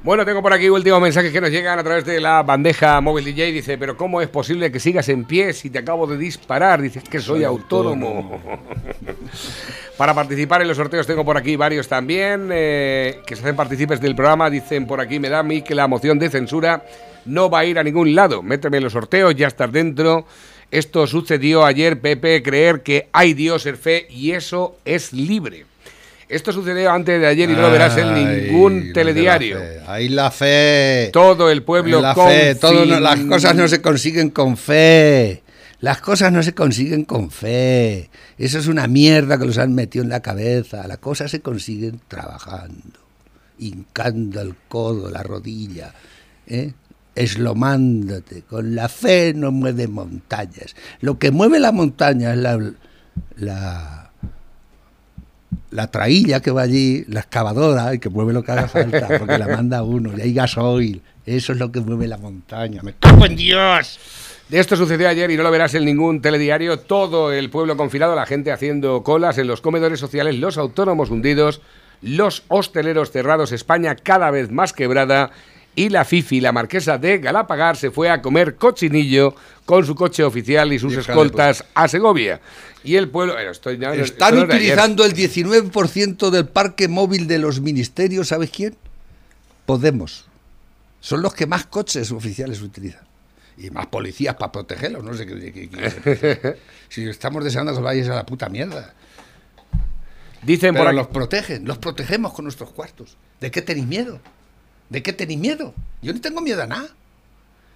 [0.01, 3.25] Bueno, tengo por aquí últimos mensajes que nos llegan a través de la bandeja móvil
[3.25, 3.51] DJ.
[3.51, 6.81] Dice, pero ¿cómo es posible que sigas en pie si te acabo de disparar?
[6.81, 8.07] Dices que soy, soy autónomo.
[8.07, 8.41] autónomo.
[9.97, 13.99] Para participar en los sorteos tengo por aquí varios también eh, que se hacen partícipes
[13.99, 14.49] del programa.
[14.49, 16.85] Dicen por aquí, me da a mí que la moción de censura
[17.25, 18.41] no va a ir a ningún lado.
[18.41, 20.25] Méteme en los sorteos, ya estás dentro.
[20.71, 25.65] Esto sucedió ayer, Pepe, creer que hay Dios, el fe, y eso es libre.
[26.29, 29.60] Esto sucedió antes de ayer y no lo verás en ningún telediario.
[29.88, 31.10] Ahí la fe.
[31.12, 32.53] Todo el pueblo la con fe.
[32.53, 35.41] Todo no, las cosas no se consiguen con fe.
[35.82, 38.12] Las cosas no se consiguen con fe.
[38.38, 40.88] Eso es una mierda que los han metido en la cabeza.
[40.88, 42.99] Las cosas se consiguen trabajando,
[43.58, 45.95] hincando el codo, la rodilla,
[46.45, 46.73] ¿eh?
[47.19, 48.43] Eslomándote.
[48.43, 50.75] Con la fe no mueve montañas.
[51.01, 52.58] Lo que mueve la montaña es la,
[53.36, 54.12] la,
[55.71, 59.38] la trailla que va allí, la excavadora, y que mueve lo que haga falta, porque
[59.38, 61.01] la manda uno, y hay gasoil.
[61.25, 62.82] Eso es lo que mueve la montaña.
[62.82, 63.99] ¡Me cago en Dios!
[64.49, 66.79] Esto sucedió ayer y no lo verás en ningún telediario.
[66.79, 71.62] Todo el pueblo confinado, la gente haciendo colas en los comedores sociales, los autónomos hundidos,
[72.01, 75.32] los hosteleros cerrados, España cada vez más quebrada.
[75.75, 79.34] Y la Fifi, la marquesa de Galapagar, se fue a comer cochinillo
[79.65, 82.41] con su coche oficial y sus escoltas a Segovia.
[82.84, 83.34] Y el pueblo.
[83.34, 88.49] bueno, estoy- no, no, Están utilizando el 19% del parque móvil de los ministerios, ¿sabes
[88.49, 88.75] quién?
[89.65, 90.25] Podemos.
[90.99, 93.03] Son los que más coches oficiales utilizan.
[93.58, 95.51] Y más policías para protegerlos, no sé qué.
[95.53, 96.55] qué- qué-
[96.89, 98.93] si estamos deseando que os vayáis a la puta mierda.
[100.41, 103.17] Dicen por Pero aquí- los protegen, los protegemos con nuestros cuartos.
[103.39, 104.19] ¿De qué tenéis miedo?
[104.89, 105.73] ¿De qué tenéis miedo?
[106.02, 106.89] Yo no tengo miedo a nada.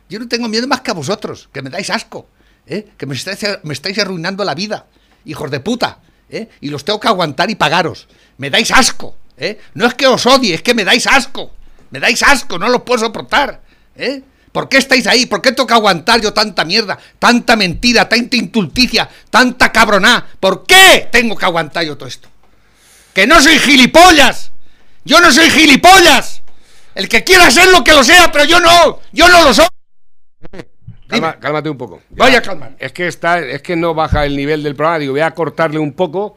[0.09, 2.27] Yo no tengo miedo más que a vosotros, que me dais asco,
[2.67, 2.87] ¿eh?
[2.97, 4.85] que me estáis, arruinando la vida,
[5.25, 5.99] hijos de puta,
[6.29, 6.49] ¿eh?
[6.61, 8.07] y los tengo que aguantar y pagaros.
[8.37, 9.59] Me dais asco, ¿eh?
[9.73, 11.51] no es que os odie, es que me dais asco,
[11.89, 13.63] me dais asco, no lo puedo soportar.
[13.95, 14.21] ¿eh?
[14.51, 15.25] ¿Por qué estáis ahí?
[15.25, 20.27] ¿Por qué tengo que aguantar yo tanta mierda, tanta mentira, tanta intulticia, tanta cabroná?
[20.39, 22.29] ¿Por qué tengo que aguantar yo todo esto?
[23.15, 24.51] ¡Que no soy gilipollas!
[25.05, 26.42] ¡Yo no soy gilipollas!
[26.95, 29.65] El que quiera ser lo que lo sea, pero yo no, yo no lo soy.
[31.07, 32.01] Calma- cálmate un poco.
[32.11, 32.71] Vaya, calma.
[32.79, 34.99] Es que está, es que no baja el nivel del programa.
[34.99, 36.35] Digo, voy a cortarle un poco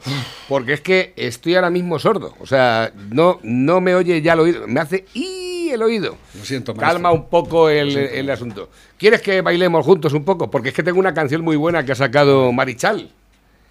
[0.49, 2.35] porque es que estoy ahora mismo sordo.
[2.40, 4.66] O sea, no, no me oye ya el oído.
[4.66, 6.16] Me hace y el oído.
[6.35, 6.88] Lo siento, maestro.
[6.92, 8.69] Calma un poco el, el asunto.
[8.99, 10.51] ¿Quieres que bailemos juntos un poco?
[10.51, 13.11] Porque es que tengo una canción muy buena que ha sacado Marichal.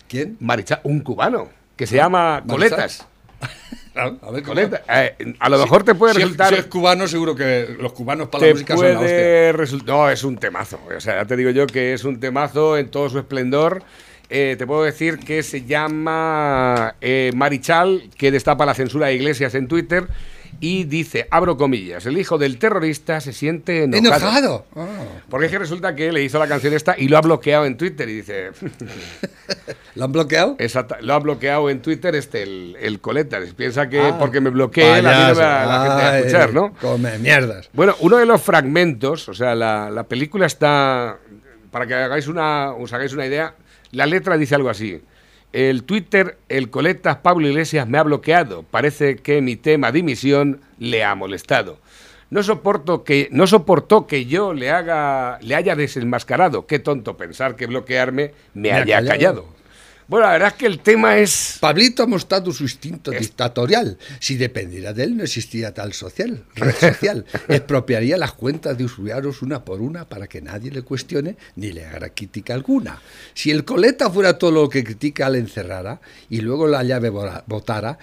[0.07, 0.37] ¿Quién?
[0.39, 2.47] Marichal, un cubano, que se llama Marichal.
[2.47, 3.07] Coletas.
[3.95, 4.43] A ver.
[4.43, 4.81] Coletas.
[4.89, 6.49] Eh, a lo mejor te puede Si es- resultar.
[6.53, 9.07] si es cubano, seguro que los cubanos para la música son la hostia.
[9.07, 9.67] puede.
[9.85, 10.79] No, es un temazo.
[10.95, 13.83] O sea, ya te digo yo que es un temazo en todo su esplendor.
[14.29, 19.53] Eh, te puedo decir que se llama eh, Marichal, que destapa la censura de iglesias
[19.55, 20.07] en Twitter
[20.59, 24.05] y dice, abro comillas, el hijo del terrorista se siente enojado.
[24.27, 24.65] Enojado.
[24.75, 24.87] Ah.
[25.29, 27.77] Porque es que resulta que le hizo la canción esta y lo ha bloqueado en
[27.77, 28.51] Twitter y dice,
[29.95, 30.55] ¿Lo han bloqueado?
[30.59, 33.53] exacta- lo ha bloqueado en Twitter este el, el Coletas.
[33.53, 36.73] Piensa que Ah, porque me bloquee la, la, gente a escuchar, ¿no?
[36.81, 37.69] Come mierdas.
[37.73, 41.17] Bueno, uno de los fragmentos, o sea, la, la película está,
[41.71, 43.55] para que hagáis una, os hagáis una idea,
[43.91, 45.01] la letra dice algo así.
[45.55, 48.63] El Twitter, el coletas Pablo Iglesias me ha bloqueado.
[48.63, 51.79] Parece que mi tema dimisión le ha molestado.
[52.29, 56.67] No soporto que no soportó que yo le haga le haya desenmascarado.
[56.67, 59.07] Qué tonto pensar que bloquearme me, ha haya callado.
[59.07, 59.54] callado.
[60.07, 63.97] Bueno, la verdad es que el tema es Pablito ha mostrado su instinto Es- dictatorial.
[64.19, 67.25] Si dependiera de él, no existiría tal social, red social.
[67.47, 71.85] Expropiaría las cuentas de usuarios una por una para que nadie le cuestione ni le
[71.85, 73.01] haga crítica alguna.
[73.33, 77.97] Si el coleta fuera todo lo que critica, le encerrara y luego la llave votara,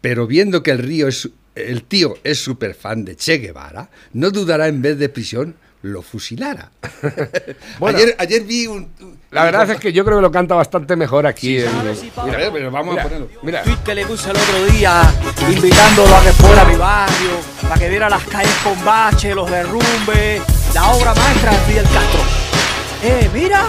[0.00, 4.30] pero viendo que el río es el tío es súper fan de Che Guevara, no
[4.32, 6.70] dudará en vez de prisión lo fusilara.
[7.78, 7.98] Bueno.
[7.98, 8.88] ayer, ayer vi un...
[9.00, 11.58] un- la verdad es que yo creo que lo canta bastante mejor aquí.
[11.58, 11.82] en- A
[12.24, 13.28] ver, pero vamos mira, a ponerlo.
[13.42, 13.62] mira.
[13.64, 15.02] tweet que le puse el otro día,
[15.50, 17.30] invitándolo a que fuera a mi barrio,
[17.62, 20.40] para que viera las calles con bache, los derrumbes,
[20.74, 22.20] la obra maestra de Fidel Castro.
[23.02, 23.66] ¡Eh, mira!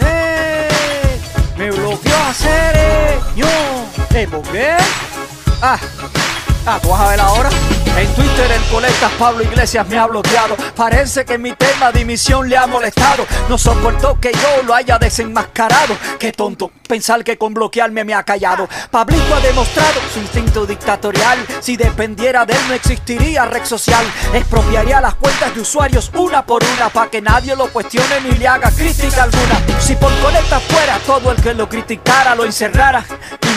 [0.00, 0.68] ¡Eh!
[1.58, 3.46] Me bloqueó a hacer, eh, yo.
[4.14, 4.76] ¿Eh, por qué?
[5.60, 5.78] Ah,
[6.68, 7.50] ah, vas a ver ahora.
[7.96, 10.56] En Twitter el colectas Pablo Iglesias me ha bloqueado.
[10.76, 13.26] Parece que mi tema de dimisión le ha molestado.
[13.48, 15.96] No soportó que yo lo haya desenmascarado.
[16.18, 18.68] Qué tonto pensar que con bloquearme me ha callado.
[18.90, 21.44] Pablito ha demostrado su instinto dictatorial.
[21.60, 24.04] Si dependiera de él no existiría red social.
[24.32, 28.46] Expropiaría las cuentas de usuarios una por una para que nadie lo cuestione ni le
[28.46, 29.60] haga crítica alguna.
[29.80, 33.04] Si por colectas fuera todo el que lo criticara lo encerrara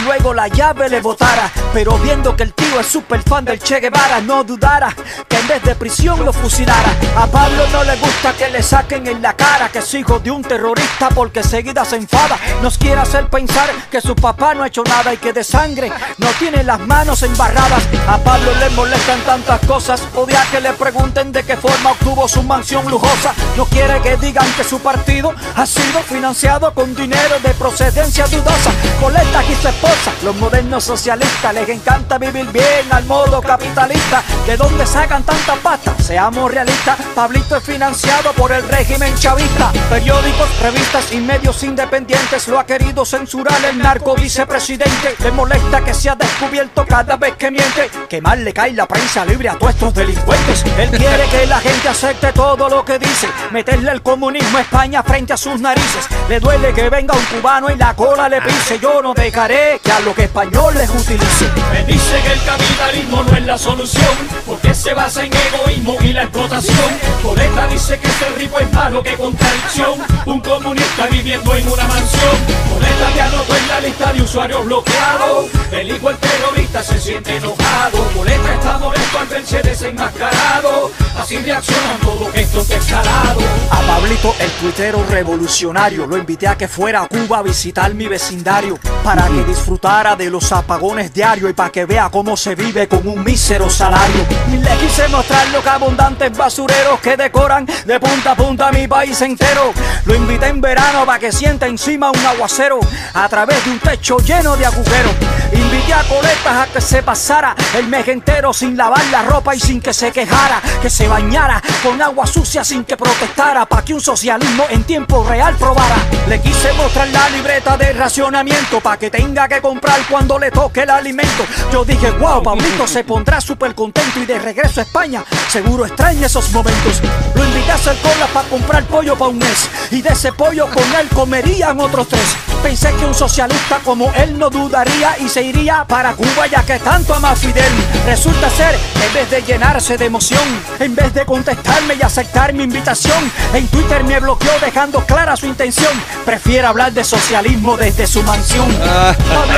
[0.06, 1.52] luego la llave le botara.
[1.74, 4.94] Pero viendo que el tío es súper fan del Che Guevara, no dudara
[5.28, 6.96] que en vez de prisión lo fusilara.
[7.16, 10.32] A Pablo no le gusta que le saquen en la cara que es hijo de
[10.32, 12.38] un terrorista porque seguida se enfada.
[12.62, 15.92] Nos quiere hacer pensar que su papá no ha hecho nada y que de sangre
[16.18, 17.84] no tiene las manos embarradas.
[18.08, 22.44] A Pablo le molestan tantas cosas, odia que le pregunten de qué forma obtuvo su
[22.44, 23.34] mansión lujosa.
[23.56, 28.72] No quiere que digan que su partido ha sido financiado con dinero de procedencia dudosa.
[29.00, 29.90] Coletas y su esposa
[30.23, 34.23] Los modernos socialistas les encanta vivir bien al modo capitalista.
[34.45, 35.95] ¿De dónde sacan tanta pasta?
[36.01, 39.71] Seamos realistas, Pablito es financiado por el régimen chavista.
[39.89, 45.15] Periódicos, revistas y medios independientes lo ha querido censurar el narco vicepresidente.
[45.19, 47.89] Le molesta que sea descubierto cada vez que miente.
[48.08, 50.63] Que mal le cae la prensa libre a todos estos delincuentes.
[50.77, 53.27] Él quiere que la gente acepte todo lo que dice.
[53.51, 56.08] Meterle el comunismo a España frente a sus narices.
[56.30, 58.80] Le duele que venga un cubano y la cola le pise.
[58.80, 61.50] Yo no dejaré que a lo que español les utilice.
[61.72, 64.15] Me dice que el capitalismo no es la solución,
[64.46, 66.91] porque se basa en egoísmo y la explotación.
[67.24, 70.00] Coleta dice que ser rico es malo, que contradicción.
[70.26, 72.38] Un comunista viviendo en una mansión.
[72.72, 75.46] Coleta ya anotó en la lista de usuarios bloqueados.
[75.72, 78.04] El hijo el terrorista se siente enojado.
[78.15, 80.91] Coleta está molesto al verse desenmascarado.
[81.17, 83.44] Así reaccionan todos estos escalados.
[83.72, 88.08] A Pablito, el tuitero revolucionario, lo invité a que fuera a Cuba a visitar mi
[88.08, 92.89] vecindario para que disfrutara de los apagones diarios y para que vea cómo se vive
[92.89, 94.25] con un mísero salario.
[94.51, 99.71] Le quise mostrar los abundantes basureros que decoran de punta a punta mi país entero.
[100.05, 102.79] Lo invité en verano para que sienta encima un aguacero
[103.13, 105.13] a través de un techo lleno de agujeros.
[105.53, 109.60] Invité a coletas a que se pasara el mes entero sin lavar la ropa y
[109.60, 113.93] sin que se quejara, que se bañara con agua sucia sin que protestara, para que
[113.93, 115.95] un socialismo en tiempo real probara.
[116.27, 120.82] Le quise mostrar la libreta de racionamiento para que tenga que comprar cuando le toque
[120.82, 121.45] el alimento.
[121.71, 126.28] Yo dije, wow, Pablito se pondrá súper contento y de regreso a España seguro extraña
[126.28, 127.02] esos momentos.
[127.36, 130.67] Lo invité a hacer cola para comprar pollo para un mes y de ese pollo
[130.67, 132.36] con él comerían otros tres.
[132.63, 136.80] Pensé que un socialista como él no dudaría y se iría para Cuba ya que
[136.80, 137.71] tanto ama a Fidel.
[138.06, 140.43] Resulta ser en vez de llenarse de emoción,
[140.80, 145.47] en vez de contestarme y aceptar mi invitación, en Twitter me bloqueó dejando clara su
[145.47, 145.91] intención.
[146.26, 148.69] Prefiere hablar de socialismo desde su mansión.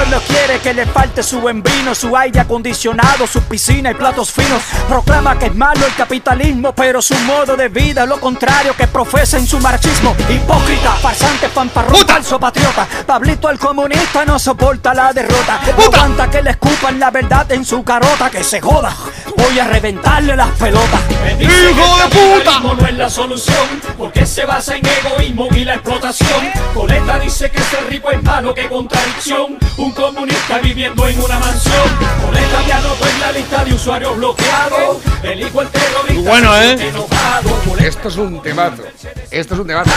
[0.09, 4.31] No quiere que le falte su buen vino, su aire acondicionado, su piscina y platos
[4.31, 4.61] finos.
[4.87, 8.85] Proclama que es malo el capitalismo, pero su modo de vida es lo contrario que
[8.87, 10.15] profesa en su marxismo.
[10.29, 12.87] Hipócrita, farsante, fanfarrón, falso patriota.
[13.05, 15.59] Pablito el comunista no soporta la derrota.
[15.77, 18.95] Aguanta que le escupan la verdad en su carota, que se joda.
[19.37, 21.01] Voy a reventarle las pelotas.
[21.37, 26.51] Que el capitalismo no es la solución, porque se basa en egoísmo y la explotación.
[26.73, 29.57] Coleta dice que ser rico es malo, que contradicción.
[29.77, 31.89] Un comunista viviendo en una mansión.
[32.25, 34.97] Coleta ya anotó en la lista de usuarios bloqueados.
[35.23, 36.77] El hijo el terrorista bueno, ¿eh?
[36.77, 37.49] siente enojado.
[37.67, 38.83] Coleta Esto es un temazo.
[39.31, 39.91] Esto es un temazo.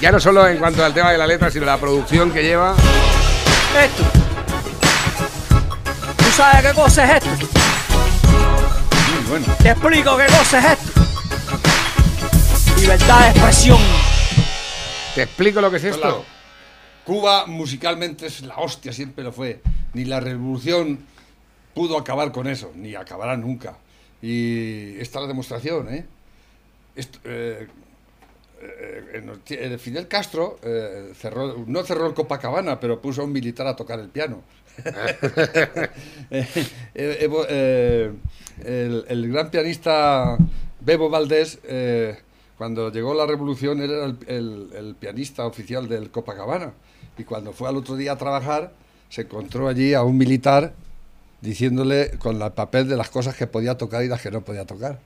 [0.00, 2.74] Ya no solo en cuanto al tema de la letra, sino la producción que lleva.
[3.82, 4.02] Esto.
[6.16, 7.75] ¿Tú sabes qué cosa es esto?
[9.28, 9.46] Bueno.
[9.60, 11.00] Te explico qué cosa es esto.
[12.80, 13.78] Libertad de expresión.
[15.14, 16.00] Te explico lo que es esto.
[16.00, 16.24] Claro.
[17.04, 19.60] Cuba musicalmente es la hostia, siempre lo fue.
[19.94, 21.06] Ni la revolución
[21.74, 23.78] pudo acabar con eso, ni acabará nunca.
[24.22, 26.06] Y esta es la demostración, ¿eh?
[26.94, 27.66] Esto, eh,
[28.60, 33.76] eh, Fidel Castro eh, cerró, no cerró el Copacabana, pero puso a un militar a
[33.76, 34.42] tocar el piano.
[36.28, 36.46] Eh,
[36.94, 38.12] eh, eh,
[38.64, 40.38] el, gran pianista
[40.80, 42.16] Bebo Valdés, eh,
[42.56, 46.72] cuando llegó la revolución, era el pianista oficial del Copacabana.
[47.18, 48.72] Y cuando fue al otro día a trabajar,
[49.08, 50.74] se encontró allí a un militar
[51.40, 54.64] diciéndole con el papel de las cosas que podía tocar y las que no podía
[54.64, 54.98] tocar.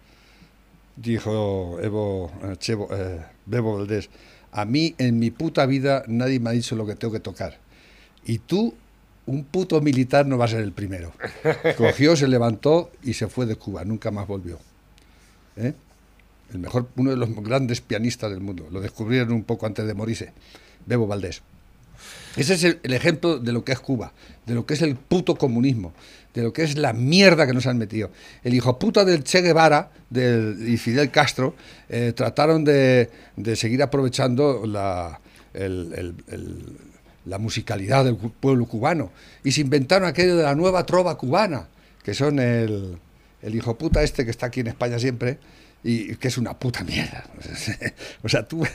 [0.96, 4.10] Dijo Evo, eh, Chevo, eh, Bebo Valdés,
[4.52, 7.58] a mí en mi puta vida nadie me ha dicho lo que tengo que tocar.
[8.24, 8.74] Y tú,
[9.26, 11.12] un puto militar, no vas a ser el primero.
[11.76, 14.58] Cogió, se levantó y se fue de Cuba, nunca más volvió.
[15.56, 15.72] ¿Eh?
[16.52, 18.66] El mejor, uno de los grandes pianistas del mundo.
[18.70, 20.32] Lo descubrieron un poco antes de morirse.
[20.86, 21.42] Bebo Valdés.
[22.36, 24.12] Ese es el, el ejemplo de lo que es Cuba,
[24.46, 25.92] de lo que es el puto comunismo,
[26.32, 28.10] de lo que es la mierda que nos han metido.
[28.42, 31.54] El hijo puta del Che Guevara del, y Fidel Castro
[31.88, 35.20] eh, trataron de, de seguir aprovechando la,
[35.54, 36.76] el- el- el-
[37.26, 39.10] la musicalidad del pueblo cubano
[39.44, 41.68] y se inventaron aquello de la nueva trova cubana,
[42.02, 42.98] que son el,
[43.42, 45.38] el hijo puta este que está aquí en España siempre,
[45.82, 47.24] y que es una puta mierda.
[48.22, 48.66] O sea, tú,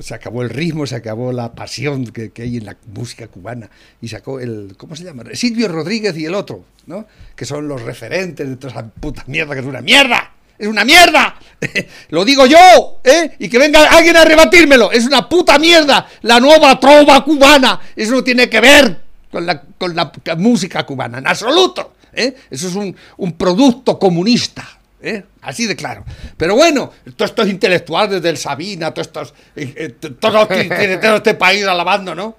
[0.00, 3.70] se acabó el ritmo, se acabó la pasión que, que hay en la música cubana,
[4.00, 5.24] y sacó el, ¿cómo se llama?
[5.34, 7.06] Silvio Rodríguez y el otro, ¿no?
[7.34, 10.32] Que son los referentes de toda esa puta mierda, que es una mierda.
[10.62, 11.34] ¡Es una mierda!
[12.10, 13.32] Lo digo yo, ¿eh?
[13.40, 14.92] Y que venga alguien a rebatírmelo.
[14.92, 16.06] Es una puta mierda.
[16.22, 17.80] La nueva trova cubana.
[17.96, 21.94] Eso no tiene que ver con la, con la música cubana, en absoluto.
[22.12, 22.32] ¿eh?
[22.48, 24.64] Eso es un, un producto comunista.
[25.00, 25.24] ¿eh?
[25.40, 26.04] Así de claro.
[26.36, 29.34] Pero bueno, todos estos intelectuales del Sabina, todos estos.
[29.56, 32.36] eh, eh, todo, todo este país alabando, ¿no?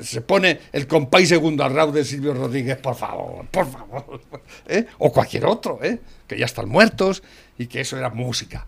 [0.00, 4.20] Se pone el compay segundo al de Silvio Rodríguez, por favor, por favor.
[4.68, 4.86] ¿eh?
[4.98, 6.00] O cualquier otro, ¿eh?
[6.26, 7.22] que ya están muertos
[7.58, 8.66] y que eso era música.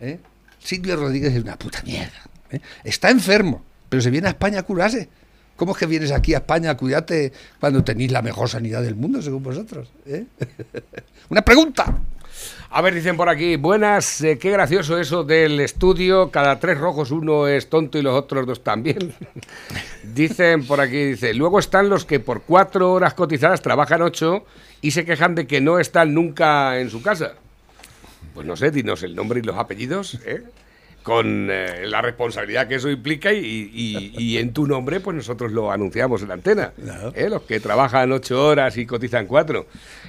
[0.00, 0.18] ¿eh?
[0.58, 2.22] Silvio Rodríguez es una puta mierda.
[2.50, 2.60] ¿eh?
[2.84, 5.08] Está enfermo, pero se viene a España a curarse.
[5.56, 8.94] ¿Cómo es que vienes aquí a España a cuidarte cuando tenéis la mejor sanidad del
[8.94, 9.90] mundo, según vosotros?
[10.04, 10.26] ¿eh?
[11.30, 11.98] una pregunta.
[12.68, 17.12] A ver, dicen por aquí, buenas, eh, qué gracioso eso del estudio, cada tres rojos
[17.12, 19.14] uno es tonto y los otros dos también.
[20.02, 24.44] dicen por aquí, dice, luego están los que por cuatro horas cotizadas trabajan ocho
[24.80, 27.34] y se quejan de que no están nunca en su casa.
[28.34, 30.42] Pues no sé, dinos el nombre y los apellidos, ¿eh?
[31.06, 33.38] Con eh, la responsabilidad que eso implica y,
[33.72, 36.72] y- y en tu nombre pues nosotros lo anunciamos en la antena.
[37.14, 37.28] ¿eh?
[37.30, 39.68] Los que trabajan ocho horas y cotizan cuatro.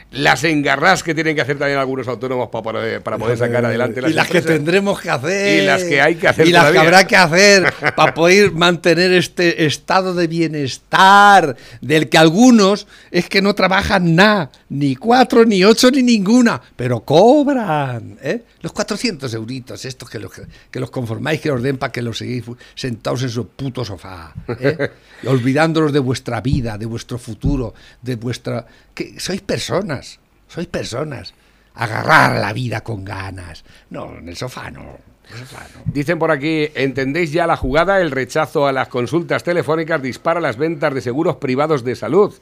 [0.10, 4.01] Las engarras que tienen que hacer también algunos autónomos para poder, para poder sacar adelante
[4.01, 4.57] las y las que empresas.
[4.57, 5.63] tendremos que hacer.
[5.63, 6.81] Y las que hay que hacer Y las todavía.
[6.81, 13.29] que habrá que hacer para poder mantener este estado de bienestar del que algunos es
[13.29, 18.17] que no trabajan nada, ni cuatro, ni ocho, ni ninguna, pero cobran.
[18.23, 18.43] ¿eh?
[18.62, 20.31] Los 400 euritos, estos que los,
[20.71, 22.45] que los conformáis, que os den para que los seguís
[22.76, 24.91] sentados en su puto sofá, ¿eh?
[25.26, 28.65] Olvidándolos de vuestra vida, de vuestro futuro, de vuestra...
[28.93, 31.34] que sois personas, sois personas.
[31.73, 33.63] Agarrar la vida con ganas.
[33.91, 34.97] No, en el sofá no.
[35.30, 35.91] en el sofá no.
[35.93, 38.02] Dicen por aquí, ¿entendéis ya la jugada?
[38.02, 42.34] El rechazo a las consultas telefónicas dispara las ventas de seguros privados de salud.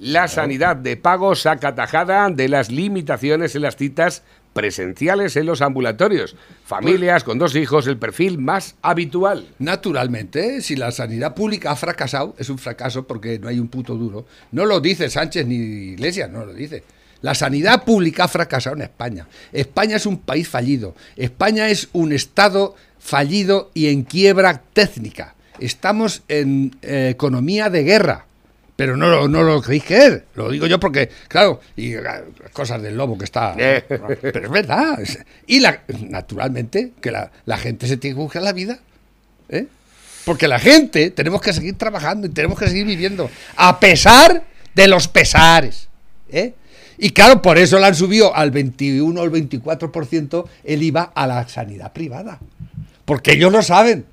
[0.00, 5.62] La sanidad de pago saca tajada de las limitaciones en las citas presenciales en los
[5.62, 6.36] ambulatorios.
[6.64, 9.48] Familias con dos hijos, el perfil más habitual.
[9.58, 13.94] Naturalmente, si la sanidad pública ha fracasado, es un fracaso porque no hay un puto
[13.94, 14.26] duro.
[14.52, 16.82] No lo dice Sánchez ni Iglesias, no lo dice.
[17.22, 19.28] La sanidad pública ha fracasado en España.
[19.52, 20.94] España es un país fallido.
[21.16, 25.34] España es un Estado fallido y en quiebra técnica.
[25.58, 28.26] Estamos en eh, economía de guerra.
[28.80, 30.22] Pero no, lo- no lo creéis que es.
[30.36, 32.22] Lo digo yo porque, claro, y ah,
[32.54, 33.54] cosas del lobo que está.
[33.58, 33.84] Eh.
[33.88, 34.98] Pero es verdad.
[35.46, 38.78] Y la, naturalmente que la, la gente se tiene que buscar la vida.
[39.50, 39.66] ¿eh?
[40.24, 43.28] Porque la gente tenemos que seguir trabajando y tenemos que seguir viviendo.
[43.56, 45.88] A pesar de los pesares.
[46.30, 46.54] ¿eh?
[46.96, 51.26] Y claro, por eso le han subido al 21 o el 24% el IVA a
[51.26, 52.38] la sanidad privada.
[53.04, 54.06] Porque ellos lo saben.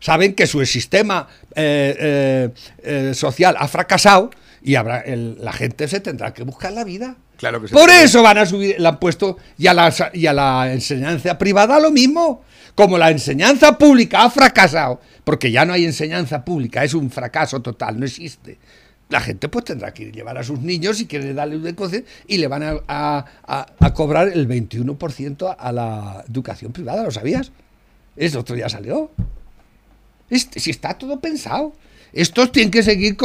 [0.00, 2.48] Saben que su sistema eh, eh,
[3.10, 4.30] eh, social ha fracasado
[4.62, 7.16] y habrá el- la gente se tendrá que buscar la vida.
[7.36, 10.26] Claro que Por eso van a subir, le han puesto y a, la, sa- y
[10.26, 12.42] a la enseñanza privada lo mismo.
[12.74, 17.60] Como la enseñanza pública ha fracasado, porque ya no hay enseñanza pública, es un fracaso
[17.60, 18.58] total, no existe.
[19.08, 22.36] La gente pues tendrá que llevar a sus niños si quiere darle un educación y
[22.38, 27.50] le van a, a- a- a cobrar el 21% a la educación privada, ¿lo sabías?
[28.16, 29.10] Eso otro día salió.
[30.30, 31.74] Si está todo pensado.
[32.12, 33.16] Estos tienen que seguir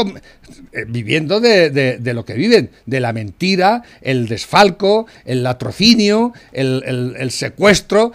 [0.74, 8.12] eh, viviendo de, lo que viven, de la mentira, el desfalco, el latrocinio, el, secuestro.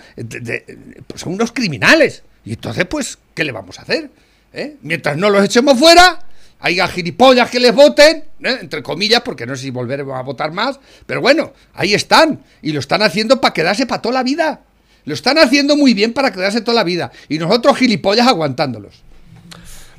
[1.07, 2.23] pues son unos criminales.
[2.45, 4.11] Y entonces, pues, ¿qué le vamos a hacer?
[4.53, 4.77] ¿Eh?
[4.83, 6.25] Mientras no los echemos fuera,
[6.61, 8.59] haya gilipollas que les voten, ¿eh?
[8.61, 12.43] entre comillas, porque no sé si volveremos a votar más, pero bueno, ahí están.
[12.63, 14.63] Y lo están haciendo para quedarse para toda la vida.
[15.09, 17.11] Lo están haciendo muy bien para quedarse toda la vida.
[17.31, 19.03] Y nosotros gilipollas aguantándolos.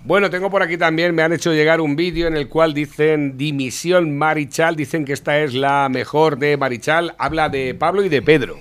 [0.04, 3.36] Bueno, tengo por aquí también, me han hecho llegar un vídeo en el cual dicen
[3.36, 8.22] dimisión Marichal, dicen que esta es la mejor de Marichal, habla de Pablo y de
[8.22, 8.60] Pedro.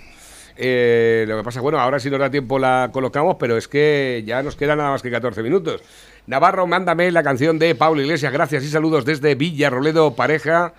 [0.57, 4.25] Eh, lo que pasa, bueno, ahora si nos da tiempo la colocamos, pero es que
[4.27, 5.83] ya nos quedan nada más que 14 minutos.
[6.27, 10.73] Navarro, mándame la canción de Pablo Iglesias, gracias y saludos desde Villarroledo, pareja.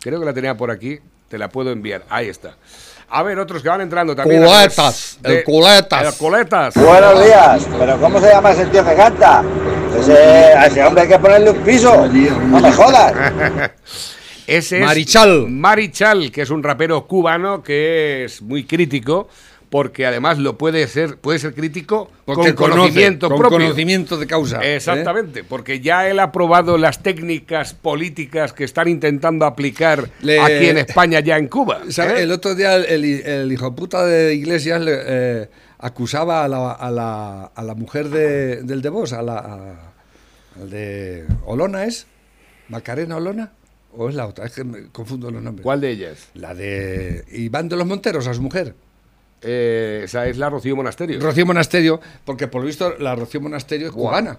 [0.00, 2.56] Creo que la tenía por aquí, te la puedo enviar, ahí está.
[3.14, 4.42] A ver, otros que van entrando también.
[4.42, 6.02] Culetas, De- el culetas.
[6.06, 6.74] El culetas.
[6.74, 9.44] Buenos días, pero ¿cómo se llama ese tío que canta?
[10.00, 12.06] Ese, a ese hombre hay que ponerle un piso.
[12.06, 13.12] No me jodas.
[14.46, 15.46] Ese es Marichal.
[15.48, 19.28] Marichal, que es un rapero cubano que es muy crítico,
[19.72, 23.58] porque además lo puede ser, puede ser crítico Porque con conoce, conocimiento con propio.
[23.58, 24.60] conocimiento de causa.
[24.62, 24.76] ¿eh?
[24.76, 30.66] Exactamente, porque ya él ha probado las técnicas políticas que están intentando aplicar Le- aquí
[30.66, 31.80] en España, ya en Cuba.
[31.88, 32.14] ¿eh?
[32.18, 36.72] El otro día el, el- el hijo puta de Iglesias le, eh, acusaba a la,
[36.72, 39.92] a la, a la mujer de, del de Vos, a la a-
[40.60, 42.06] al de Olona es,
[42.68, 43.52] Macarena Olona,
[43.96, 45.62] o es la otra, es que me confundo los nombres.
[45.64, 46.28] ¿Cuál de ellas?
[46.34, 48.74] La de Iván de los Monteros, a su mujer.
[49.42, 51.20] Eh, esa es la Rocío Monasterio.
[51.20, 54.38] Rocío Monasterio, porque por lo visto la Rocío Monasterio es cubana.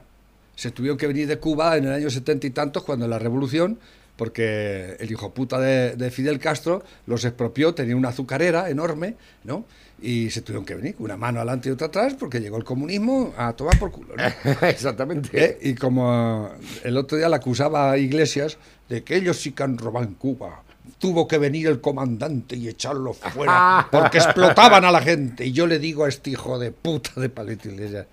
[0.55, 3.79] Se tuvieron que venir de Cuba en el año setenta y tantos, cuando la revolución,
[4.15, 9.65] porque el hijo puta de, de Fidel Castro los expropió, tenía una azucarera enorme, ¿no?
[10.01, 13.33] Y se tuvieron que venir, una mano adelante y otra atrás, porque llegó el comunismo
[13.37, 14.15] a tomar por culo.
[14.15, 14.23] ¿no?
[14.67, 15.29] Exactamente.
[15.33, 15.57] ¿Eh?
[15.61, 16.49] Y como
[16.83, 18.57] el otro día le acusaba a Iglesias
[18.89, 20.61] de que ellos sí que han robado en Cuba.
[20.99, 25.45] Tuvo que venir el comandante y echarlo fuera porque explotaban a la gente.
[25.45, 27.31] Y yo le digo a este hijo de puta de
[27.63, 28.05] Iglesias,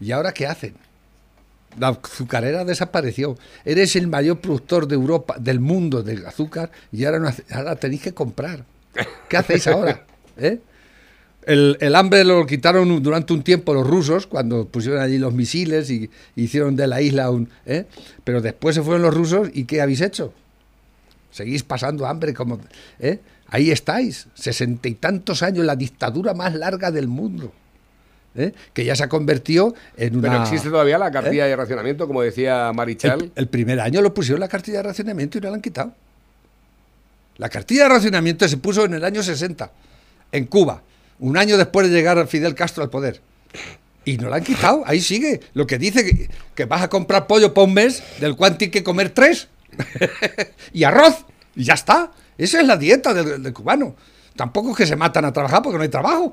[0.00, 0.74] ¿y ahora qué hacen?
[1.78, 3.36] La azucarera desapareció.
[3.64, 7.76] Eres el mayor productor de Europa, del mundo de azúcar y ahora, no hace- ahora
[7.76, 8.64] tenéis que comprar.
[9.28, 10.04] ¿Qué hacéis ahora?
[10.36, 10.60] ¿Eh?
[11.46, 15.90] El, el hambre lo quitaron durante un tiempo los rusos cuando pusieron allí los misiles
[15.90, 17.50] y hicieron de la isla un...
[17.66, 17.86] ¿eh?
[18.22, 20.32] Pero después se fueron los rusos y ¿qué habéis hecho?
[21.34, 22.60] Seguís pasando hambre como...
[23.00, 23.18] ¿eh?
[23.48, 27.52] Ahí estáis, sesenta y tantos años, la dictadura más larga del mundo.
[28.36, 28.52] ¿eh?
[28.72, 30.30] Que ya se ha convertido en una...
[30.30, 31.48] Pero existe todavía la cartilla ¿Eh?
[31.48, 33.20] de racionamiento, como decía Marichal.
[33.20, 35.92] El, el primer año lo pusieron la cartilla de racionamiento y no la han quitado.
[37.38, 39.72] La cartilla de racionamiento se puso en el año 60,
[40.30, 40.82] en Cuba,
[41.18, 43.20] un año después de llegar Fidel Castro al poder.
[44.04, 45.40] Y no la han quitado, ahí sigue.
[45.52, 48.72] Lo que dice que, que vas a comprar pollo para un mes, del cual tienes
[48.72, 49.48] que comer tres.
[50.72, 52.12] y arroz, y ya está.
[52.36, 53.94] Esa es la dieta del, del cubano.
[54.36, 56.32] Tampoco es que se matan a trabajar porque no hay trabajo.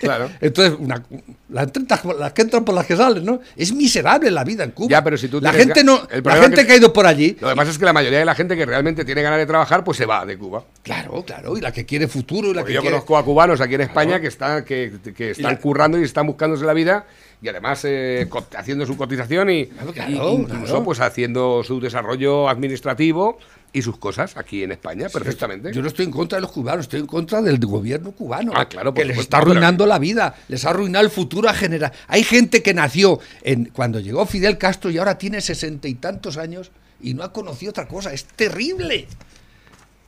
[0.00, 0.28] Claro.
[0.42, 1.02] Entonces, una-
[1.48, 3.40] las, 30 las que entran por las que salen, ¿no?
[3.56, 4.88] Es miserable la vida en Cuba.
[4.90, 7.06] Ya, pero si tú la gente no, el la gente que- que ha ido por
[7.06, 9.46] allí, Lo pasa es que la mayoría de la gente que realmente tiene ganas de
[9.46, 10.62] trabajar, pues se va de Cuba.
[10.82, 12.94] Claro, claro, y la que quiere futuro y la Porque que yo quiere...
[12.96, 16.26] conozco a cubanos aquí en España que están, que, que están la- currando y están
[16.26, 17.06] buscándose la vida
[17.42, 20.84] y además eh, haciendo su cotización y, Claro, y claro, incluso claro.
[20.84, 23.38] pues haciendo su desarrollo administrativo
[23.72, 25.72] y sus cosas aquí en España perfectamente.
[25.72, 28.52] Yo no estoy en contra de los cubanos, estoy en contra del gobierno cubano.
[28.54, 31.92] Ah, claro, que les está arruinando la vida, les ha arruinado el futuro a generar.
[32.08, 36.36] Hay gente que nació en, cuando llegó Fidel Castro y ahora tiene sesenta y tantos
[36.36, 38.12] años y no ha conocido otra cosa.
[38.12, 39.06] Es terrible.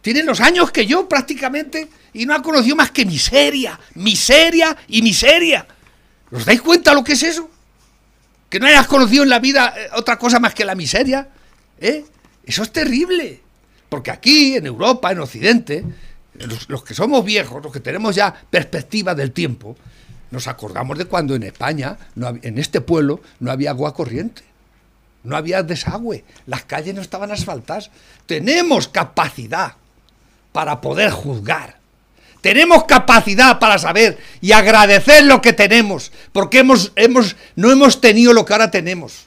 [0.01, 5.03] Tiene los años que yo prácticamente y no ha conocido más que miseria, miseria y
[5.03, 5.67] miseria.
[6.33, 7.49] ¿Os dais cuenta lo que es eso?
[8.49, 11.29] Que no hayas conocido en la vida eh, otra cosa más que la miseria.
[11.79, 12.05] ¿eh?
[12.45, 13.41] Eso es terrible.
[13.93, 15.84] Porque aquí, en Europa, en Occidente,
[16.68, 19.76] los, que somos viejos, los que tenemos ya perspectiva del tiempo,
[20.30, 24.45] nos acordamos de cuando en España, en este pueblo, no había agua corriente.
[25.24, 26.24] No había desagüe.
[26.47, 27.90] Las calles no estaban asfaltadas.
[28.24, 29.74] Tenemos capacidad
[30.53, 31.76] para poder juzgar.
[32.40, 38.32] Tenemos capacidad para saber y agradecer lo que tenemos, porque hemos, hemos, no hemos tenido
[38.32, 39.26] lo que ahora tenemos.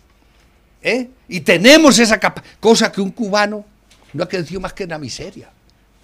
[0.82, 1.10] ¿eh?
[1.30, 2.20] Y tenemos esa
[2.60, 3.64] cosa que un cubano
[4.16, 5.50] no ha crecido más que en la miseria.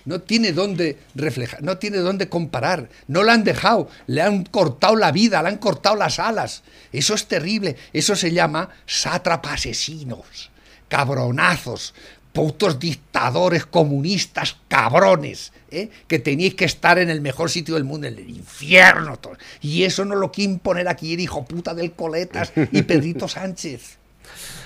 [0.04, 2.90] No tiene dónde reflejar, no tiene dónde comparar.
[3.08, 6.64] No la han dejado, le han cortado la vida, le han cortado las alas.
[6.92, 7.76] Eso es terrible.
[7.94, 10.50] Eso se llama sátrapas asesinos,
[10.88, 11.94] cabronazos,
[12.34, 15.90] putos dictadores comunistas cabrones, ¿eh?
[16.08, 19.20] que tenéis que estar en el mejor sitio del mundo, en el infierno.
[19.20, 23.28] to- Y eso no lo quiere imponer aquí el hijo puta del Coletas y Pedrito
[23.28, 23.98] Sánchez.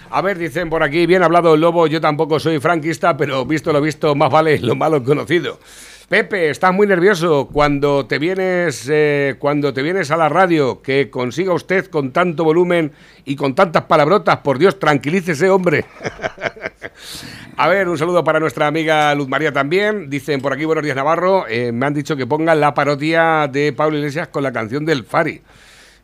[0.10, 3.74] A ver, dicen por aquí, bien hablado el lobo, yo tampoco soy franquista, pero visto
[3.74, 5.60] lo visto, más vale lo malo conocido.
[6.08, 11.10] Pepe, estás muy nervioso cuando te vienes eh, cuando te vienes a la radio, que
[11.10, 12.92] consiga usted con tanto volumen
[13.26, 15.86] y con tantas palabrotas, por Dios, tranquilícese, hombre.
[17.58, 20.08] A ver, un saludo para nuestra amiga Luz María también.
[20.08, 23.74] Dicen por aquí, buenos días Navarro, eh, me han dicho que pongan la parodia de
[23.74, 25.42] Pablo Iglesias con la canción del Fari.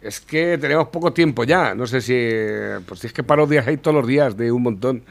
[0.02, 1.76] Es que tenemos poco tiempo ya.
[1.76, 2.18] No sé si.
[2.86, 5.04] Pues si es que parodias hay todos los días de un montón.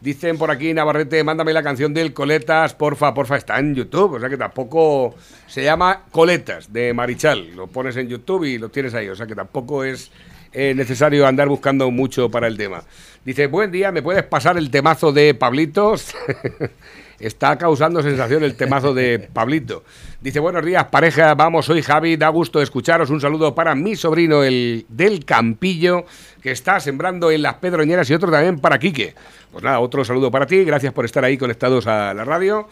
[0.00, 4.14] Dicen por aquí, Navarrete, mándame la canción del Coletas, porfa, porfa, está en YouTube.
[4.14, 5.14] O sea que tampoco.
[5.46, 7.54] Se llama Coletas, de Marichal.
[7.54, 9.08] Lo pones en YouTube y lo tienes ahí.
[9.08, 10.10] O sea que tampoco es
[10.52, 12.82] eh, necesario andar buscando mucho para el tema.
[13.24, 16.14] Dice, buen día, ¿me puedes pasar el temazo de Pablitos?
[17.22, 19.84] Está causando sensación el temazo de Pablito.
[20.20, 23.10] Dice, buenos días, pareja, vamos, soy Javi, da gusto escucharos.
[23.10, 26.04] Un saludo para mi sobrino, el del Campillo,
[26.42, 29.14] que está sembrando en las Pedroñeras y otro también para Quique.
[29.52, 32.68] Pues nada, otro saludo para ti, gracias por estar ahí conectados a la radio.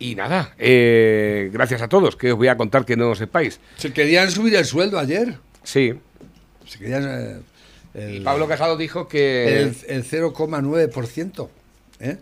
[0.00, 3.60] Y nada, eh, gracias a todos, que os voy a contar que no sepáis.
[3.76, 5.34] Se querían subir el sueldo ayer.
[5.62, 5.94] Sí,
[6.66, 7.04] Se querían...
[7.08, 7.36] eh,
[7.94, 9.60] el- y Pablo Casado dijo que...
[9.62, 11.48] el, el 0,9%.
[12.00, 12.16] ¿eh?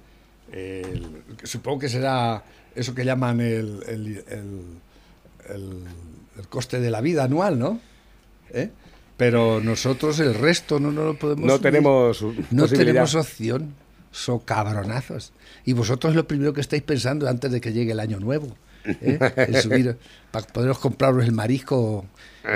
[0.53, 2.45] El- supongo que será
[2.75, 4.25] eso que llaman el, el-
[5.49, 5.85] el-
[6.49, 7.81] coste de la vida anual, ¿no?
[8.51, 8.71] ¿Eh?
[9.17, 11.63] Pero nosotros el resto no, no lo podemos no subir.
[11.63, 13.75] tenemos No tenemos opción.
[14.13, 15.33] Son cabronazos.
[15.65, 18.57] Y vosotros lo primero que estáis pensando antes de que llegue el año nuevo.
[18.85, 19.19] ¿Eh?
[19.37, 19.97] En subir,
[20.31, 22.07] para poderos compraros el marisco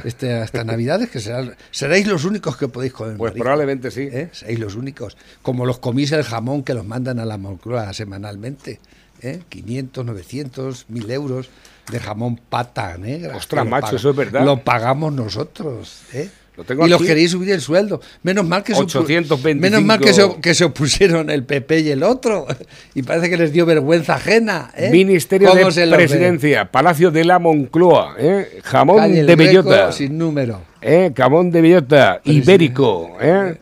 [0.04, 3.44] este, hasta Navidades, que será- seréis los únicos que podéis comer Pues marisco.
[3.44, 4.08] probablemente sí.
[4.10, 4.28] ¿eh?
[4.32, 5.16] Seréis los únicos.
[5.42, 8.80] Como los comís el jamón que los mandan a la Moncloa semanalmente.
[9.20, 9.40] ¿eh?
[9.48, 11.48] 500, 900, 1000 euros
[11.90, 13.36] de jamón pata negra.
[13.36, 14.44] Ostras, macho, eso es verdad.
[14.44, 16.02] Lo pagamos nosotros.
[16.12, 16.30] ¿eh?
[16.56, 17.08] Lo tengo y los aquí.
[17.08, 18.00] queréis subir el sueldo.
[18.22, 19.60] Menos mal que se, opu- 825.
[19.60, 22.46] menos mal que se, que se opusieron el PP y el otro.
[22.94, 24.70] Y parece que les dio vergüenza ajena.
[24.76, 24.90] ¿eh?
[24.92, 25.96] Ministerio ¿Cómo de los?
[25.96, 28.60] Presidencia, Palacio de la Moncloa, ¿eh?
[28.62, 30.60] jamón Calle de bellota, Sin número.
[30.80, 31.12] ¿eh?
[31.16, 33.56] jamón de bellota, ibérico, ¿eh?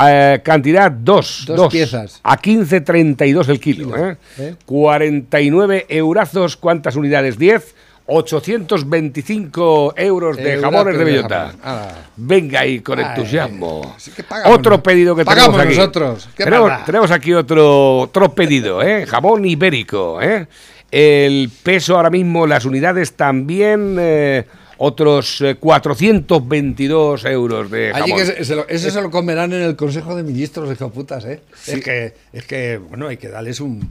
[0.00, 2.20] Eh, cantidad 2, Dos piezas.
[2.22, 4.16] a 15.32 el kilo, ¿eh?
[4.38, 4.54] ¿eh?
[4.64, 7.36] 49 eurazos, ¿cuántas unidades?
[7.36, 7.74] 10,
[8.10, 11.52] 825 euros de Eurazo jamones de bellota.
[11.62, 11.88] Ah.
[12.16, 13.94] Venga ahí con entusiasmo.
[14.16, 15.76] que otro pedido que Pagamos tenemos aquí.
[15.78, 16.28] nosotros.
[16.36, 19.06] ¿Qué Tenemos, aquí otro, otro pedido, ¿eh?
[19.06, 20.46] Jamón ibérico, ¿eh?
[20.90, 24.44] El peso ahora mismo, las unidades también, eh,
[24.78, 28.18] otros eh, 422 euros de Allí jamón.
[28.18, 31.24] que se, se lo- ese se lo comerán en el Consejo de Ministros, hijo putas,
[31.26, 31.40] ¿eh?
[31.66, 33.90] Es que, es que, bueno, hay que darles un...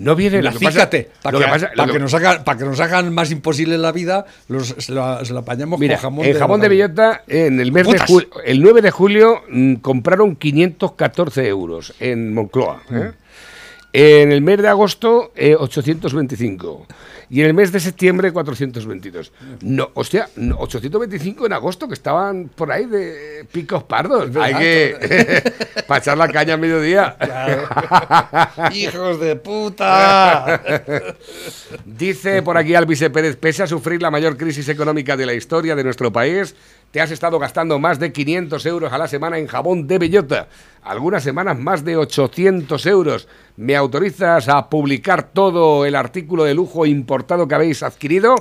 [0.00, 3.30] No viene pasa- cícate, para que, que pasa- nos hagan, para que nos hagan más
[3.30, 5.04] imposible la vida, los, se, lo
[5.38, 8.80] apañamos Mira, con jamón el jamón de bellota, en el mes de julio, el 9
[8.82, 12.82] de julio, mm, compraron 514 euros en Moncloa.
[12.90, 13.12] ¿eh?
[13.92, 16.86] En el mes de agosto, eh, 825.
[17.28, 19.32] Y en el mes de septiembre, 422.
[19.62, 24.34] No, hostia, no, 825 en agosto, que estaban por ahí de picos pardos.
[24.36, 25.52] Hay que.
[25.86, 27.16] para echar la caña a mediodía.
[28.72, 30.60] ¡Hijos de puta!
[31.84, 35.76] Dice por aquí Alvise Pérez, pese a sufrir la mayor crisis económica de la historia
[35.76, 36.56] de nuestro país,
[36.90, 40.48] te has estado gastando más de 500 euros a la semana en jabón de bellota.
[40.82, 43.28] Algunas semanas más de 800 euros.
[43.56, 48.34] ¿Me autorizas a publicar todo el artículo de lujo importado que habéis adquirido?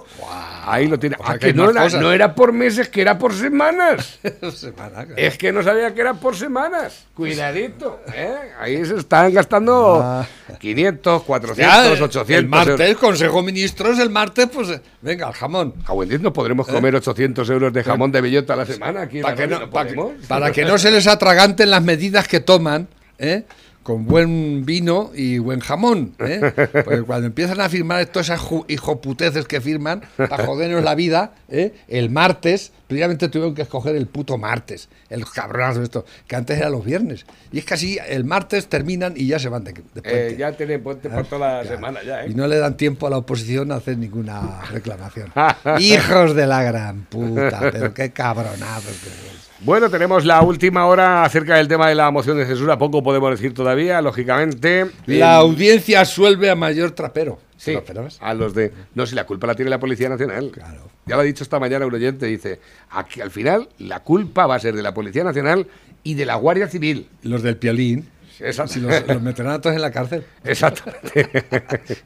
[0.72, 1.16] Ahí lo tiene.
[1.20, 4.20] O sea, Ah, que no, era, no era por meses, que era por semanas.
[4.56, 5.14] Semana, claro.
[5.18, 7.06] Es que no sabía que era por semanas.
[7.14, 8.02] Cuidadito.
[8.14, 8.34] ¿eh?
[8.60, 10.26] Ahí se están gastando Ah.
[10.60, 12.98] 500, 400, Ya, el- 800 El martes, euros.
[13.02, 15.74] Consejo de Ministros, el martes, pues eh, venga, el jamón.
[15.86, 19.36] Jawendit, no podremos comer 800 euros de jamón de bellota a la semana aquí Para
[19.36, 19.90] que, no, para,
[20.28, 23.44] para que no se les atraganten las medidas que toman, ¿eh?
[23.90, 26.14] Con buen vino y buen jamón.
[26.20, 26.40] ¿eh?
[26.86, 31.74] Porque cuando empiezan a firmar todas esas hijoputeces que firman para jodernos la vida, ¿eh?
[31.88, 36.70] el martes, previamente tuvieron que escoger el puto martes, el cabronazo esto, que antes era
[36.70, 37.26] los viernes.
[37.52, 40.28] Y es que así el martes terminan y ya se van de, de puente.
[40.28, 42.36] Eh, ya tiene puente por toda la semana ya, Y ¿eh?
[42.36, 45.32] no le dan tiempo a la oposición a hacer ninguna reclamación.
[45.80, 49.49] Hijos de la gran puta, pero qué cabronazos que sois.
[49.62, 52.78] Bueno, tenemos la última hora acerca del tema de la moción de censura.
[52.78, 54.90] Poco podemos decir todavía, lógicamente.
[55.06, 57.40] La Eh, audiencia suelve a mayor trapero.
[57.58, 57.78] Sí,
[58.22, 58.72] a los de...
[58.96, 60.50] No, si la culpa la tiene la Policía Nacional.
[60.54, 60.88] Claro.
[61.06, 64.56] Ya lo ha dicho esta mañana un oyente, dice, aquí al final la culpa va
[64.56, 65.68] a ser de la Policía Nacional
[66.04, 67.10] y de la Guardia Civil.
[67.24, 68.08] Los del piolín.
[68.40, 70.24] Esa- Si los, los meterán a todos en la cárcel.
[70.46, 71.30] Exactamente.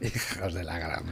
[0.00, 1.04] Hijos de la gran.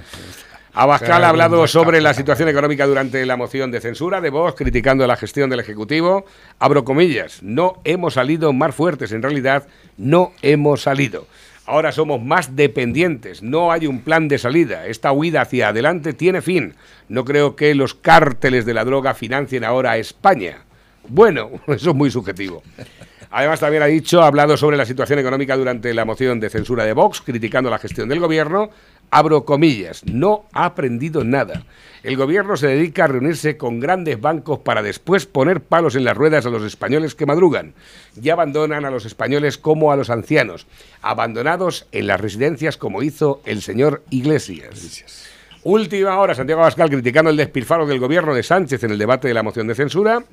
[0.75, 5.07] Abascal ha hablado sobre la situación económica durante la moción de censura de Vox, criticando
[5.07, 6.25] la gestión del Ejecutivo.
[6.59, 9.67] Abro comillas, no hemos salido más fuertes, en realidad
[9.99, 11.27] no hemos salido.
[11.67, 14.87] Ahora somos más dependientes, no hay un plan de salida.
[14.87, 16.75] Esta huida hacia adelante tiene fin.
[17.11, 20.65] No creo que los cárteles de la droga financien ahora a España.
[21.07, 22.63] Bueno, eso es muy subjetivo.
[23.31, 26.85] Además, también ha dicho, ha hablado sobre la situación económica durante la moción de censura
[26.85, 28.69] de Vox, criticando la gestión del gobierno.
[29.15, 31.65] Abro comillas, no ha aprendido nada.
[32.03, 36.17] El gobierno se dedica a reunirse con grandes bancos para después poner palos en las
[36.17, 37.75] ruedas a los españoles que madrugan.
[38.19, 40.67] Y abandonan a los españoles como a los ancianos,
[41.03, 45.29] abandonados en las residencias como hizo el señor Iglesias.
[45.63, 49.35] Última hora, Santiago Abascal criticando el despilfarro del gobierno de Sánchez en el debate de
[49.35, 50.25] la moción de censura.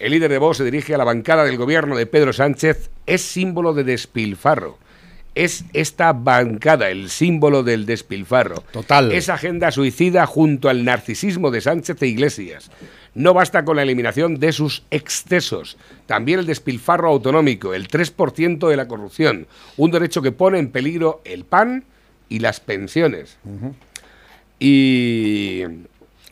[0.00, 2.90] El líder de Vox se dirige a la bancada del gobierno de Pedro Sánchez.
[3.06, 4.78] Es símbolo de despilfarro.
[5.36, 8.64] Es esta bancada el símbolo del despilfarro.
[8.72, 9.12] Total.
[9.12, 12.70] Esa agenda suicida junto al narcisismo de Sánchez e Iglesias.
[13.14, 15.76] No basta con la eliminación de sus excesos.
[16.06, 19.46] También el despilfarro autonómico, el 3% de la corrupción.
[19.76, 21.84] Un derecho que pone en peligro el pan
[22.30, 23.36] y las pensiones.
[24.58, 25.64] Y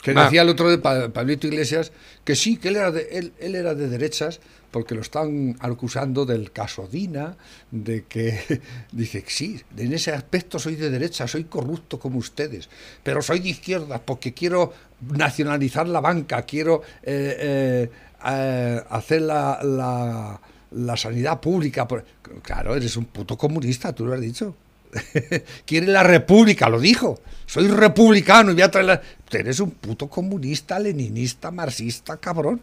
[0.04, 0.24] Que Ah.
[0.24, 1.90] decía el otro de Pa- Pablito Iglesias
[2.24, 4.38] que sí, que él era, de, él, él era de derechas
[4.70, 7.36] porque lo están acusando del caso Dina,
[7.70, 8.38] de que
[8.92, 12.68] dice, sí, en ese aspecto soy de derecha, soy corrupto como ustedes,
[13.02, 17.90] pero soy de izquierda porque quiero nacionalizar la banca, quiero eh, eh,
[18.26, 20.40] eh, hacer la, la-
[20.72, 21.88] la sanidad pública.
[21.88, 22.04] por-".
[22.42, 24.54] Claro, eres un puto comunista, tú lo has dicho.
[25.66, 27.20] quiere la república, lo dijo.
[27.46, 29.02] Soy republicano y voy a traer la...
[29.30, 32.60] Eres un puto comunista, leninista, marxista, cabrón.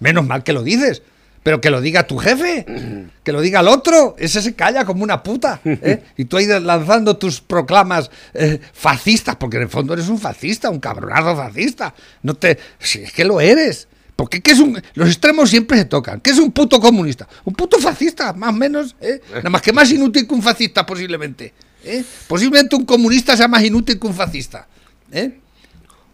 [0.00, 1.02] Menos mal que lo dices.
[1.42, 2.64] Pero que lo diga tu jefe,
[3.22, 5.60] que lo diga el otro, ese se calla como una puta.
[5.62, 6.02] ¿eh?
[6.16, 10.70] Y tú ahí lanzando tus proclamas eh, fascistas, porque en el fondo eres un fascista,
[10.70, 11.94] un cabronazo fascista.
[12.22, 13.88] No te, si es que lo eres.
[14.16, 16.20] Porque ¿qué es un, los extremos siempre se tocan.
[16.20, 17.28] ¿Qué es un puto comunista?
[17.44, 18.96] Un puto fascista, más o menos.
[19.02, 19.20] ¿eh?
[19.34, 21.52] Nada más que más inútil que un fascista, posiblemente.
[21.84, 22.04] ¿Eh?
[22.26, 24.66] Posiblemente un comunista sea más inútil que un fascista.
[25.12, 25.38] ¿eh?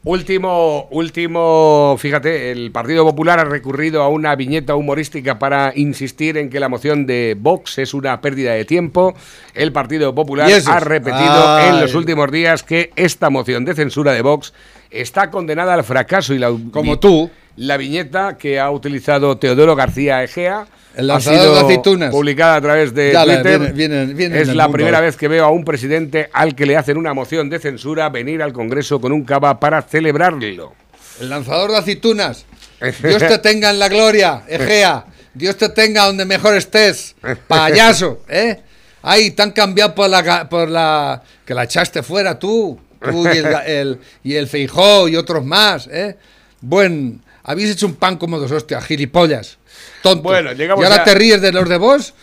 [0.03, 6.49] Último, último, fíjate, el Partido Popular ha recurrido a una viñeta humorística para insistir en
[6.49, 9.15] que la moción de Vox es una pérdida de tiempo.
[9.53, 11.69] El Partido Popular ha repetido Ay.
[11.69, 14.55] en los últimos días que esta moción de censura de Vox
[14.91, 17.31] está condenada al fracaso y la Como tú.
[17.57, 20.67] La viñeta que ha utilizado Teodoro García Egea
[20.97, 22.11] El ha sido de aceitunas.
[22.11, 23.59] publicada a través de Ya la- Twitter.
[23.61, 26.55] viene- viene- viene en es la mundo primera vez que veo a un presidente al
[26.55, 30.75] que le hacen una moción de censura venir al Congreso con un cava para celebrarlo.
[31.21, 32.45] El lanzador de aceitunas.
[33.03, 35.05] Dios te tenga en la gloria, Egea.
[35.33, 37.15] Dios te tenga donde mejor estés,
[37.47, 38.59] payaso, ¿eh?
[39.03, 43.39] Ay, te han cambiado por la, por la que la echaste fuera tú, tú y
[43.67, 46.17] el- y el Feijó y otros más, ¿eh?
[46.61, 49.57] Buen, habéis hecho un pan como dos hostias, gilipollas,
[50.03, 50.23] tonto.
[50.23, 52.15] Bueno, llegamos y ahora a- te ríes de los de vos.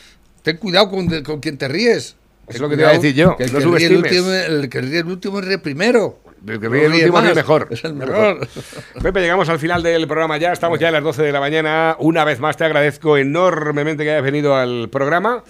[0.44, 2.16] Ten cuidado con, de- con quien te ríes.
[2.48, 4.32] Es lo que te iba a decir yo, que el no que ríe el último,
[4.32, 6.20] el que ríe el último ríe primero.
[6.48, 7.68] El que ríe el último ríe mejor.
[7.72, 8.48] Es el mejor.
[9.04, 11.98] Pepe, llegamos al final del programa ya, estamos ya a las 12 de la mañana.
[12.00, 15.44] Una vez más te agradezco enormemente que hayas venido al programa.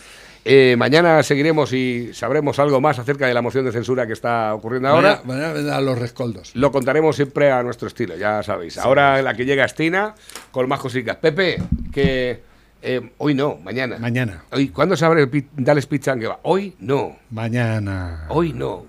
[0.49, 4.53] Eh, mañana seguiremos y sabremos algo más acerca de la moción de censura que está
[4.53, 5.21] ocurriendo ahora.
[5.25, 6.51] Mañana- a los rescoldos.
[6.55, 8.77] Lo contaremos siempre a nuestro estilo, ya sabéis.
[8.77, 10.15] Ahora la que llega es Tina
[10.51, 11.17] con más cositas.
[11.17, 11.57] Pepe,
[11.91, 12.41] que
[12.81, 13.97] eh, hoy no, mañana.
[13.99, 14.43] Mañana.
[14.51, 16.39] Hoy, ¿Cuándo se abre el Dales Pizza que va?
[16.43, 18.25] Hoy no, Mañana.
[18.29, 18.85] hoy no.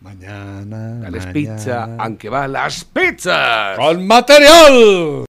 [0.00, 1.00] Mañana.
[1.00, 1.32] Dales mañana.
[1.32, 3.76] Pizza, aunque va las pizzas.
[3.78, 5.22] ¡Con material!